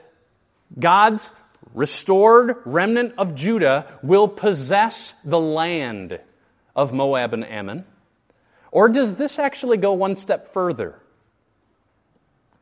[0.77, 1.31] God's
[1.75, 6.19] restored remnant of Judah will possess the land
[6.75, 7.85] of Moab and Ammon?
[8.71, 10.99] Or does this actually go one step further?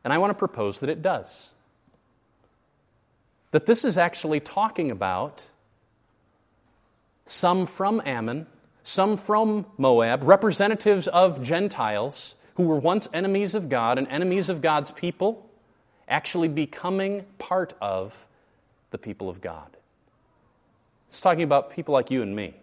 [0.04, 1.48] And I want to propose that it does.
[3.52, 5.48] That this is actually talking about
[7.24, 8.46] some from Ammon,
[8.90, 14.60] some from Moab, representatives of Gentiles who were once enemies of God and enemies of
[14.60, 15.48] God's people,
[16.08, 18.26] actually becoming part of
[18.90, 19.76] the people of God.
[21.06, 22.54] It's talking about people like you and me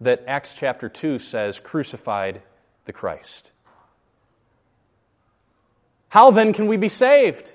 [0.00, 2.42] that Acts chapter 2 says crucified
[2.84, 3.52] the Christ.
[6.08, 7.52] How then can we be saved?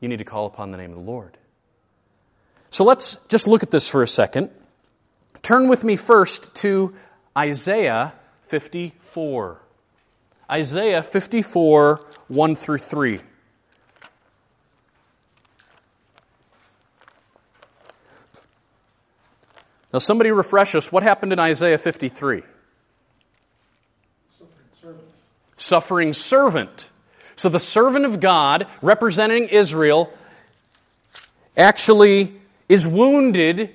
[0.00, 1.36] You need to call upon the name of the Lord.
[2.70, 4.50] So let's just look at this for a second.
[5.42, 6.94] Turn with me first to
[7.36, 9.60] Isaiah 54.
[10.50, 13.20] Isaiah 54, 1 through 3.
[19.92, 20.92] Now, somebody refresh us.
[20.92, 22.42] What happened in Isaiah 53?
[24.38, 25.04] Suffering servant.
[25.56, 26.90] Suffering servant.
[27.34, 30.12] So, the servant of God, representing Israel,
[31.56, 32.39] actually
[32.70, 33.74] is wounded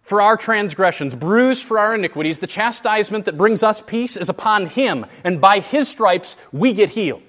[0.00, 2.38] for our transgressions, bruised for our iniquities.
[2.38, 6.88] The chastisement that brings us peace is upon him, and by his stripes we get
[6.88, 7.22] healed.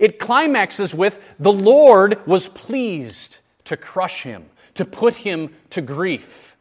[0.00, 6.56] It climaxes with the Lord was pleased to crush him, to put him to grief.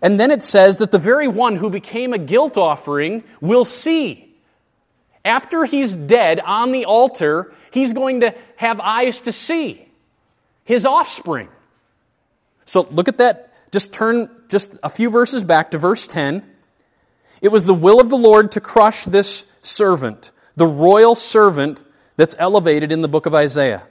[0.00, 4.36] And then it says that the very one who became a guilt offering will see.
[5.24, 9.87] After he's dead on the altar, he's going to have eyes to see
[10.68, 11.48] his offspring.
[12.66, 13.54] So look at that.
[13.72, 16.44] Just turn just a few verses back to verse 10.
[17.40, 21.82] It was the will of the Lord to crush this servant, the royal servant
[22.16, 23.82] that's elevated in the book of Isaiah.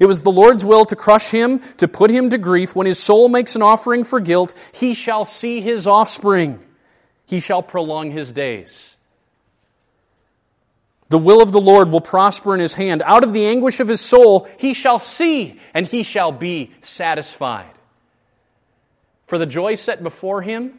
[0.00, 2.74] It was the Lord's will to crush him, to put him to grief.
[2.74, 6.58] When his soul makes an offering for guilt, he shall see his offspring.
[7.26, 8.95] He shall prolong his days.
[11.08, 13.02] The will of the Lord will prosper in his hand.
[13.04, 17.70] Out of the anguish of his soul, he shall see, and he shall be satisfied.
[19.26, 20.78] For the joy set before him,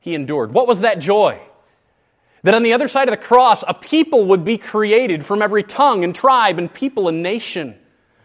[0.00, 0.52] he endured.
[0.52, 1.40] What was that joy?
[2.42, 5.62] That on the other side of the cross, a people would be created from every
[5.62, 7.74] tongue and tribe and people and nation.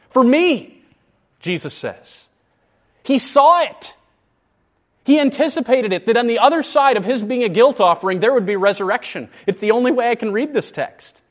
[0.09, 0.83] For me,
[1.39, 2.25] Jesus says.
[3.03, 3.93] He saw it.
[5.05, 8.33] He anticipated it, that on the other side of his being a guilt offering, there
[8.33, 9.29] would be resurrection.
[9.47, 11.21] It's the only way I can read this text.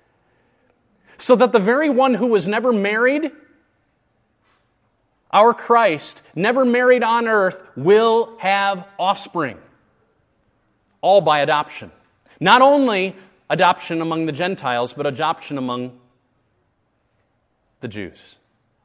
[1.19, 3.33] So that the very one who was never married,
[5.33, 9.59] our Christ, never married on earth, will have offspring,
[11.01, 11.91] all by adoption.
[12.41, 13.17] Not only
[13.51, 15.99] adoption among the Gentiles, but adoption among
[17.81, 18.39] the Jews.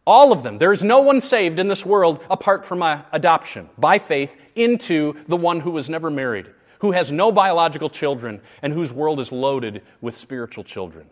[0.06, 0.58] All of them.
[0.58, 5.38] There is no one saved in this world apart from adoption by faith into the
[5.38, 6.48] one who was never married,
[6.80, 11.08] who has no biological children, and whose world is loaded with spiritual children.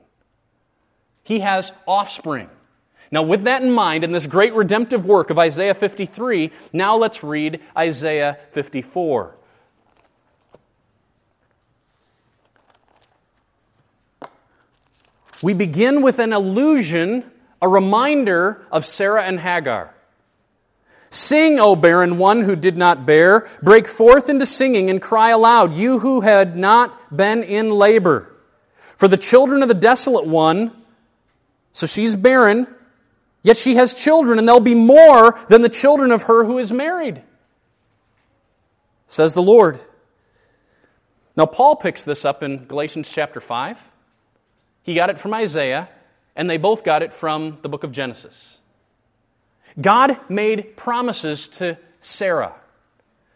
[1.23, 2.49] He has offspring.
[3.11, 7.23] Now, with that in mind, in this great redemptive work of Isaiah 53, now let's
[7.23, 9.35] read Isaiah 54.
[15.41, 17.23] we begin with an allusion,
[17.61, 19.93] a reminder of Sarah and Hagar.
[21.09, 23.49] Sing, O barren one who did not bear.
[23.61, 28.31] Break forth into singing and cry aloud, you who had not been in labor.
[28.95, 30.71] For the children of the desolate one,
[31.73, 32.67] so she's barren,
[33.43, 36.71] yet she has children, and they'll be more than the children of her who is
[36.71, 37.21] married,
[39.07, 39.79] says the Lord.
[41.35, 43.77] Now, Paul picks this up in Galatians chapter 5.
[44.83, 45.89] He got it from Isaiah,
[46.35, 48.57] and they both got it from the book of Genesis.
[49.79, 52.53] God made promises to Sarah,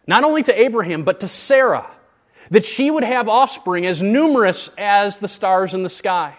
[0.06, 1.90] not only to Abraham, but to Sarah,
[2.50, 6.36] that she would have offspring as numerous as the stars in the sky.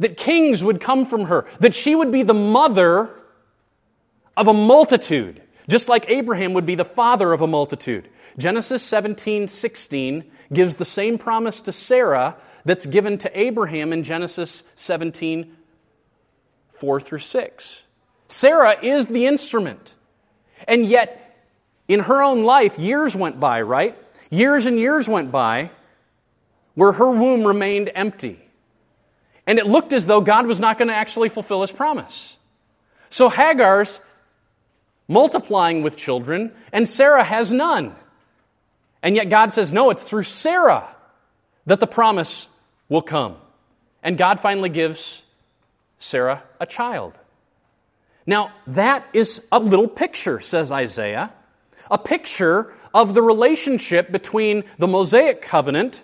[0.00, 3.10] That kings would come from her, that she would be the mother
[4.36, 8.08] of a multitude, just like Abraham would be the father of a multitude.
[8.36, 14.62] Genesis 17 16 gives the same promise to Sarah that's given to Abraham in Genesis
[14.76, 15.56] 17
[16.72, 17.82] 4 through 6.
[18.28, 19.94] Sarah is the instrument.
[20.66, 21.38] And yet,
[21.86, 23.96] in her own life, years went by, right?
[24.30, 25.70] Years and years went by
[26.74, 28.43] where her womb remained empty.
[29.46, 32.36] And it looked as though God was not going to actually fulfill his promise.
[33.10, 34.00] So Hagar's
[35.06, 37.94] multiplying with children, and Sarah has none.
[39.02, 40.88] And yet God says, no, it's through Sarah
[41.66, 42.48] that the promise
[42.88, 43.36] will come.
[44.02, 45.22] And God finally gives
[45.98, 47.18] Sarah a child.
[48.26, 51.32] Now, that is a little picture, says Isaiah,
[51.90, 56.02] a picture of the relationship between the Mosaic covenant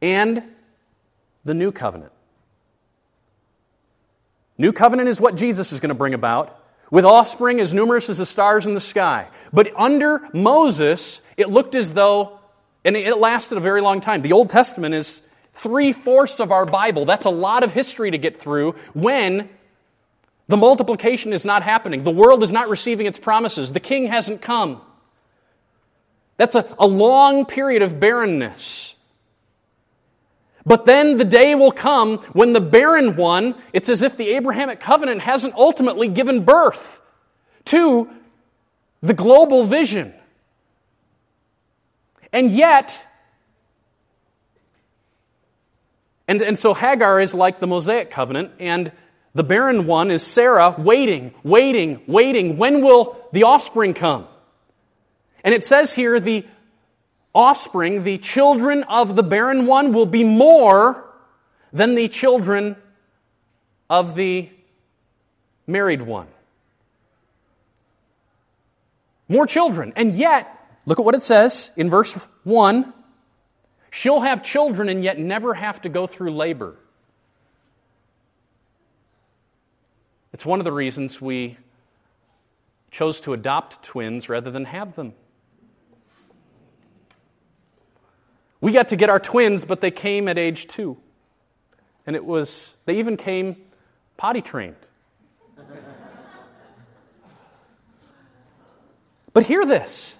[0.00, 0.42] and
[1.44, 2.12] the new covenant.
[4.56, 8.18] New covenant is what Jesus is going to bring about, with offspring as numerous as
[8.18, 9.26] the stars in the sky.
[9.52, 12.38] But under Moses, it looked as though
[12.84, 14.22] and it lasted a very long time.
[14.22, 15.22] The Old Testament is
[15.54, 17.06] three fourths of our Bible.
[17.06, 19.48] That's a lot of history to get through when
[20.48, 22.04] the multiplication is not happening.
[22.04, 23.72] The world is not receiving its promises.
[23.72, 24.82] The king hasn't come.
[26.36, 28.93] That's a, a long period of barrenness.
[30.66, 34.80] But then the day will come when the barren one, it's as if the Abrahamic
[34.80, 37.00] covenant hasn't ultimately given birth
[37.66, 38.08] to
[39.02, 40.14] the global vision.
[42.32, 42.98] And yet,
[46.26, 48.90] and, and so Hagar is like the Mosaic covenant, and
[49.34, 52.56] the barren one is Sarah waiting, waiting, waiting.
[52.56, 54.26] When will the offspring come?
[55.44, 56.46] And it says here the
[57.34, 61.04] offspring, the children of the barren one, will be more
[61.72, 62.76] than the children
[63.90, 64.48] of the
[65.66, 66.28] married one.
[69.28, 69.92] More children.
[69.96, 70.48] And yet,
[70.86, 72.92] look at what it says in verse 1
[73.90, 76.76] she'll have children and yet never have to go through labor.
[80.32, 81.56] It's one of the reasons we
[82.90, 85.14] chose to adopt twins rather than have them.
[88.64, 90.96] We got to get our twins, but they came at age two.
[92.06, 93.56] And it was, they even came
[94.16, 94.76] potty trained.
[99.34, 100.18] but hear this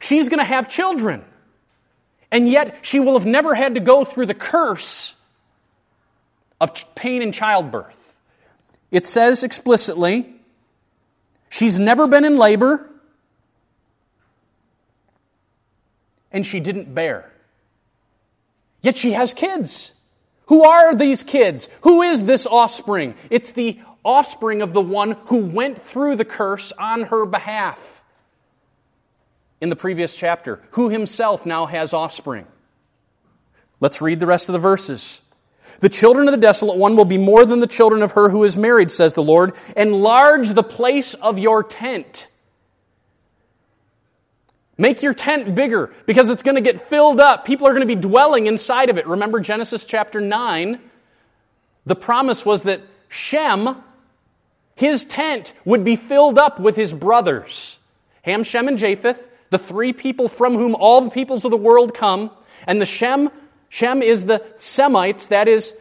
[0.00, 1.24] she's going to have children.
[2.32, 5.14] And yet, she will have never had to go through the curse
[6.60, 8.18] of pain in childbirth.
[8.90, 10.34] It says explicitly,
[11.48, 12.90] she's never been in labor,
[16.32, 17.30] and she didn't bear.
[18.82, 19.92] Yet she has kids.
[20.46, 21.68] Who are these kids?
[21.82, 23.14] Who is this offspring?
[23.30, 28.02] It's the offspring of the one who went through the curse on her behalf
[29.60, 32.46] in the previous chapter, who himself now has offspring.
[33.80, 35.20] Let's read the rest of the verses.
[35.80, 38.44] The children of the desolate one will be more than the children of her who
[38.44, 39.54] is married, says the Lord.
[39.76, 42.28] Enlarge the place of your tent
[44.80, 47.44] Make your tent bigger because it's going to get filled up.
[47.44, 49.08] People are going to be dwelling inside of it.
[49.08, 50.78] Remember Genesis chapter 9?
[51.84, 53.82] The promise was that Shem,
[54.76, 57.78] his tent, would be filled up with his brothers
[58.22, 61.94] Ham, Shem, and Japheth, the three people from whom all the peoples of the world
[61.94, 62.30] come.
[62.66, 63.30] And the Shem,
[63.70, 65.74] Shem is the Semites, that is,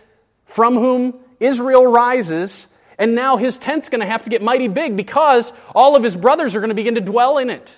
[0.45, 2.67] from whom Israel rises.
[2.97, 6.15] And now his tent's going to have to get mighty big because all of his
[6.15, 7.75] brothers are going to begin to dwell in it.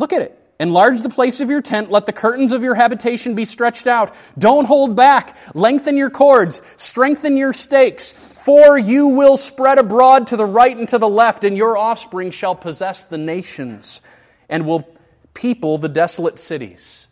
[0.00, 0.34] Look at it.
[0.58, 1.90] Enlarge the place of your tent.
[1.90, 4.14] Let the curtains of your habitation be stretched out.
[4.38, 5.36] Don't hold back.
[5.54, 6.62] Lengthen your cords.
[6.76, 8.14] Strengthen your stakes.
[8.14, 12.30] For you will spread abroad to the right and to the left, and your offspring
[12.30, 14.00] shall possess the nations
[14.48, 14.88] and will
[15.34, 17.08] people the desolate cities.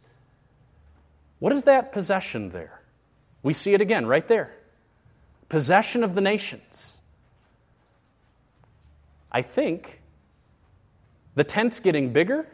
[1.40, 2.80] What is that possession there?
[3.42, 4.54] We see it again right there.
[5.50, 7.00] Possession of the nations.
[9.30, 10.00] I think
[11.34, 12.46] the tent's getting bigger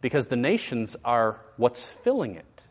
[0.00, 2.62] because the nations are what's filling it.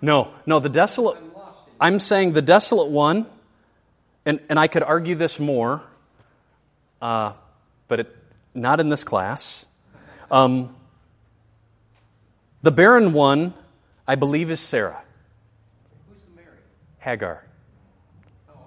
[0.00, 1.18] No, no, the desolate.
[1.80, 3.26] I'm saying the desolate one,
[4.24, 5.82] and, and I could argue this more,
[7.02, 7.32] uh,
[7.88, 8.16] but it,
[8.54, 9.66] not in this class.
[10.30, 10.74] Um,
[12.62, 13.54] the barren one,
[14.06, 15.02] I believe, is Sarah.
[16.98, 17.44] Hagar.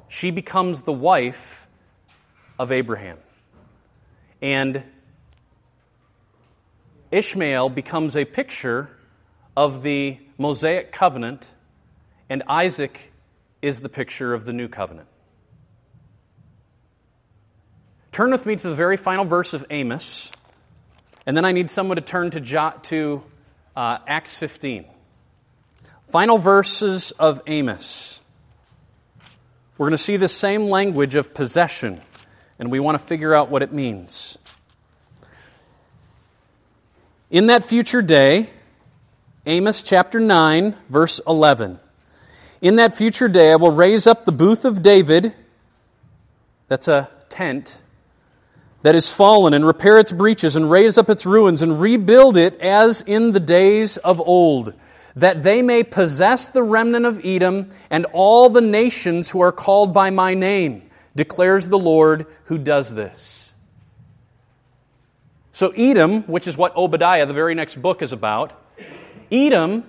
[0.07, 1.67] She becomes the wife
[2.57, 3.17] of Abraham.
[4.41, 4.83] And
[7.11, 8.89] Ishmael becomes a picture
[9.55, 11.51] of the Mosaic covenant,
[12.29, 13.11] and Isaac
[13.61, 15.07] is the picture of the new covenant.
[18.11, 20.31] Turn with me to the very final verse of Amos,
[21.25, 23.23] and then I need someone to turn to, jo- to
[23.75, 24.85] uh, Acts 15.
[26.07, 28.21] Final verses of Amos.
[29.77, 32.01] We're going to see the same language of possession,
[32.59, 34.37] and we want to figure out what it means.
[37.31, 38.49] In that future day,
[39.45, 41.79] Amos chapter 9, verse 11.
[42.61, 45.33] In that future day, I will raise up the booth of David,
[46.67, 47.81] that's a tent,
[48.81, 52.59] that is fallen, and repair its breaches, and raise up its ruins, and rebuild it
[52.59, 54.73] as in the days of old,
[55.15, 59.93] that they may possess the remnant of Edom and all the nations who are called
[59.93, 60.81] by my name,
[61.15, 63.50] declares the Lord who does this.
[65.51, 68.53] So, Edom, which is what Obadiah, the very next book, is about,
[69.31, 69.83] Edom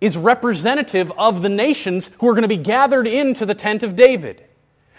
[0.00, 3.96] is representative of the nations who are going to be gathered into the tent of
[3.96, 4.44] David.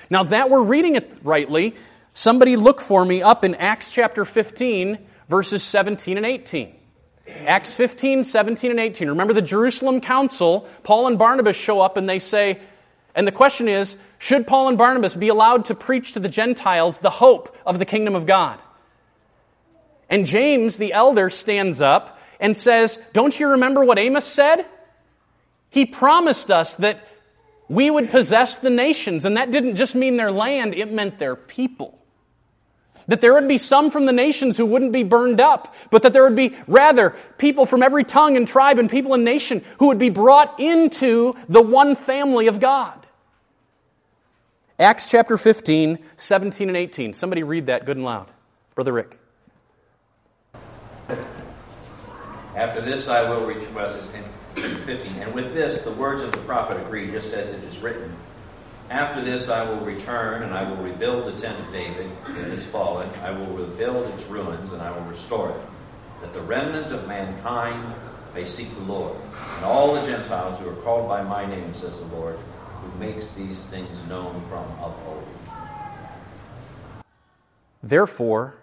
[0.10, 1.76] Now, that we're reading it rightly,
[2.14, 4.98] somebody look for me up in Acts chapter 15,
[5.28, 6.76] verses 17 and 18.
[7.46, 9.10] Acts 15, 17, and 18.
[9.10, 12.60] Remember the Jerusalem Council, Paul and Barnabas show up and they say,
[13.16, 17.00] and the question is, should Paul and Barnabas be allowed to preach to the Gentiles
[17.00, 18.60] the hope of the kingdom of God?
[20.10, 24.66] And James, the elder, stands up and says, Don't you remember what Amos said?
[25.70, 27.08] He promised us that
[27.68, 31.36] we would possess the nations, and that didn't just mean their land, it meant their
[31.36, 32.00] people.
[33.08, 36.14] That there would be some from the nations who wouldn't be burned up, but that
[36.14, 39.88] there would be rather people from every tongue and tribe and people and nation who
[39.88, 43.06] would be brought into the one family of God.
[44.80, 47.14] Acts chapter 15, 17 and 18.
[47.14, 48.28] Somebody read that good and loud.
[48.76, 49.19] Brother Rick.
[52.56, 53.64] After this I will reach
[54.56, 55.16] in 15.
[55.22, 58.16] And with this, the words of the prophet agree, just as it is written.
[58.90, 62.66] After this I will return, and I will rebuild the tent of David that is
[62.66, 63.10] fallen.
[63.22, 65.62] I will rebuild its ruins, and I will restore it,
[66.22, 67.94] that the remnant of mankind
[68.34, 69.16] may seek the Lord,
[69.56, 72.38] and all the Gentiles who are called by my name, says the Lord,
[72.82, 75.28] who makes these things known from of old.
[77.82, 78.59] Therefore,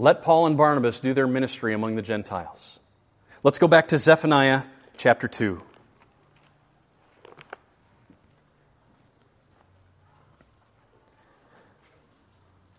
[0.00, 2.80] let Paul and Barnabas do their ministry among the Gentiles.
[3.42, 4.62] Let's go back to Zephaniah
[4.96, 5.60] chapter 2.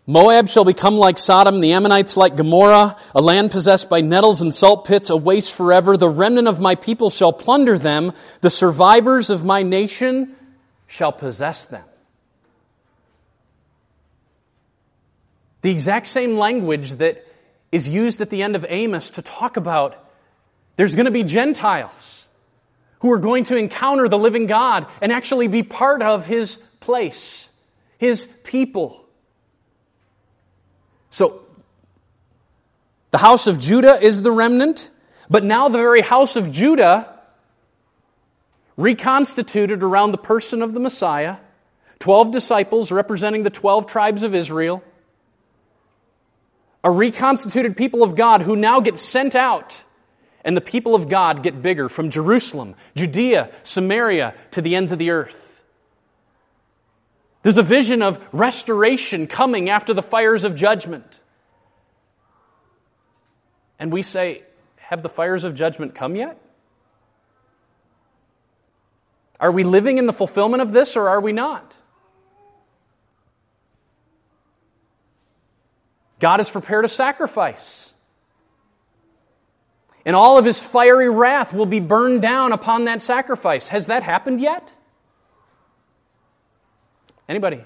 [0.04, 4.52] Moab shall become like Sodom, the Ammonites like Gomorrah, a land possessed by nettles and
[4.52, 5.96] salt pits, a waste forever.
[5.96, 8.14] The remnant of my people shall plunder them.
[8.40, 10.34] The survivors of my nation
[10.88, 11.84] shall possess them.
[15.62, 17.26] The exact same language that
[17.70, 19.98] is used at the end of Amos to talk about
[20.76, 22.26] there's going to be Gentiles
[23.00, 27.48] who are going to encounter the living God and actually be part of his place,
[27.98, 29.04] his people.
[31.10, 31.44] So,
[33.10, 34.90] the house of Judah is the remnant,
[35.28, 37.20] but now the very house of Judah,
[38.76, 41.36] reconstituted around the person of the Messiah,
[41.98, 44.82] 12 disciples representing the 12 tribes of Israel,
[46.84, 49.82] a reconstituted people of God who now get sent out,
[50.44, 54.98] and the people of God get bigger from Jerusalem, Judea, Samaria, to the ends of
[54.98, 55.62] the earth.
[57.42, 61.20] There's a vision of restoration coming after the fires of judgment.
[63.78, 64.42] And we say,
[64.76, 66.38] Have the fires of judgment come yet?
[69.40, 71.76] Are we living in the fulfillment of this or are we not?
[76.22, 77.92] God has prepared a sacrifice.
[80.06, 83.66] And all of his fiery wrath will be burned down upon that sacrifice.
[83.68, 84.72] Has that happened yet?
[87.28, 87.64] Anybody?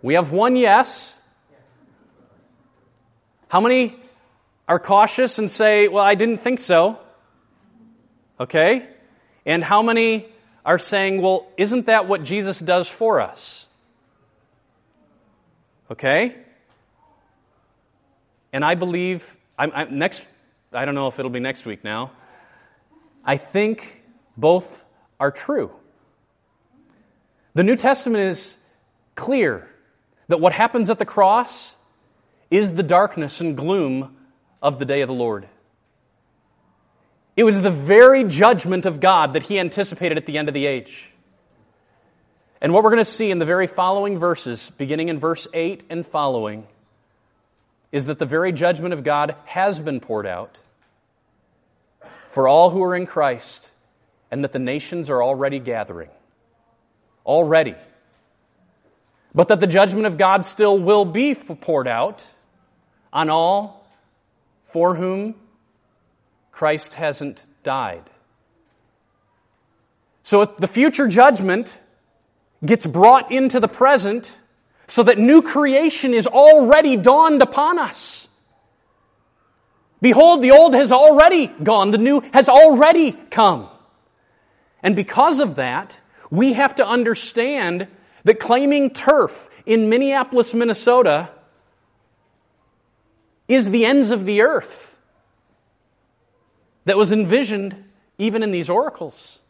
[0.00, 1.18] We have one yes.
[3.48, 3.96] How many
[4.68, 7.00] are cautious and say, Well, I didn't think so?
[8.38, 8.86] Okay?
[9.44, 10.28] And how many
[10.68, 13.66] are saying, Well, isn't that what Jesus does for us?
[15.90, 16.36] Okay?
[18.52, 20.26] And I believe, I'm, I'm, next,
[20.70, 22.12] I don't know if it'll be next week now.
[23.24, 24.02] I think
[24.36, 24.84] both
[25.18, 25.70] are true.
[27.54, 28.58] The New Testament is
[29.14, 29.70] clear
[30.28, 31.76] that what happens at the cross
[32.50, 34.14] is the darkness and gloom
[34.60, 35.48] of the day of the Lord.
[37.38, 40.66] It was the very judgment of God that he anticipated at the end of the
[40.66, 41.12] age.
[42.60, 45.84] And what we're going to see in the very following verses, beginning in verse 8
[45.88, 46.66] and following,
[47.92, 50.58] is that the very judgment of God has been poured out
[52.28, 53.70] for all who are in Christ,
[54.32, 56.10] and that the nations are already gathering.
[57.24, 57.76] Already.
[59.32, 62.26] But that the judgment of God still will be poured out
[63.12, 63.86] on all
[64.64, 65.36] for whom
[66.58, 68.02] Christ hasn't died.
[70.24, 71.78] So the future judgment
[72.66, 74.36] gets brought into the present
[74.88, 78.26] so that new creation is already dawned upon us.
[80.02, 83.68] Behold, the old has already gone, the new has already come.
[84.82, 87.86] And because of that, we have to understand
[88.24, 91.30] that claiming turf in Minneapolis, Minnesota
[93.46, 94.87] is the ends of the earth
[96.88, 97.84] that was envisioned
[98.18, 99.40] even in these oracles.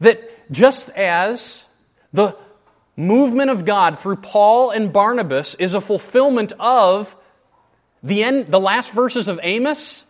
[0.00, 1.68] That just as
[2.12, 2.36] the
[2.96, 7.14] movement of God through Paul and Barnabas is a fulfillment of
[8.02, 10.04] the end, the last verses of Amos,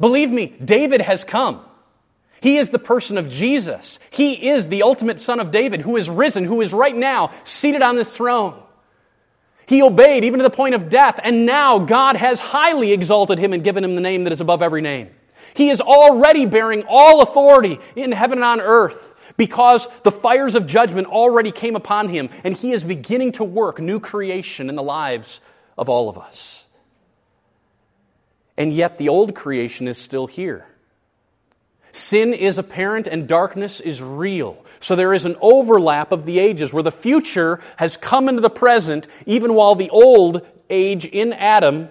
[0.00, 1.64] believe me, David has come.
[2.40, 4.00] He is the person of Jesus.
[4.10, 7.82] He is the ultimate son of David who is risen, who is right now seated
[7.82, 8.60] on this throne.
[9.72, 13.52] He obeyed even to the point of death, and now God has highly exalted him
[13.52, 15.10] and given him the name that is above every name.
[15.54, 20.66] He is already bearing all authority in heaven and on earth because the fires of
[20.66, 24.82] judgment already came upon him, and he is beginning to work new creation in the
[24.82, 25.40] lives
[25.78, 26.62] of all of us
[28.56, 30.66] and yet the old creation is still here.
[31.92, 34.64] Sin is apparent and darkness is real.
[34.80, 38.50] So there is an overlap of the ages where the future has come into the
[38.50, 41.88] present, even while the old age in Adam,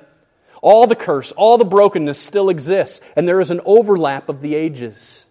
[0.59, 2.99] all the curse, all the brokenness still exists.
[3.15, 5.27] And there is an overlap of the ages.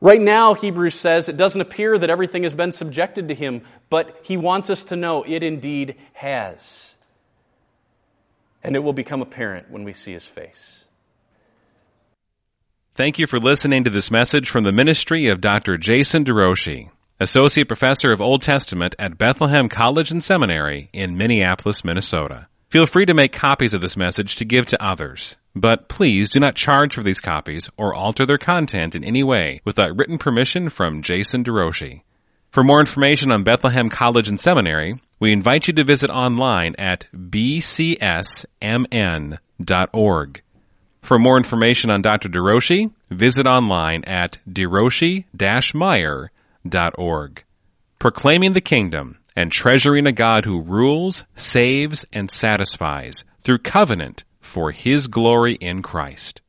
[0.00, 4.20] Right now, Hebrews says it doesn't appear that everything has been subjected to him, but
[4.22, 6.94] he wants us to know it indeed has.
[8.62, 10.77] And it will become apparent when we see his face.
[12.98, 15.78] Thank you for listening to this message from the ministry of Dr.
[15.78, 16.90] Jason DeRouchie,
[17.20, 22.48] Associate Professor of Old Testament at Bethlehem College and Seminary in Minneapolis, Minnesota.
[22.70, 26.40] Feel free to make copies of this message to give to others, but please do
[26.40, 30.68] not charge for these copies or alter their content in any way without written permission
[30.68, 32.02] from Jason DeRouchie.
[32.50, 37.06] For more information on Bethlehem College and Seminary, we invite you to visit online at
[37.14, 38.42] bcsmn.org.
[41.00, 42.28] For more information on Dr.
[42.28, 47.44] DeRouchie, visit online at deroshi-meyer.org.
[47.98, 54.72] Proclaiming the kingdom and treasuring a God who rules, saves, and satisfies through covenant for
[54.72, 56.42] his glory in Christ.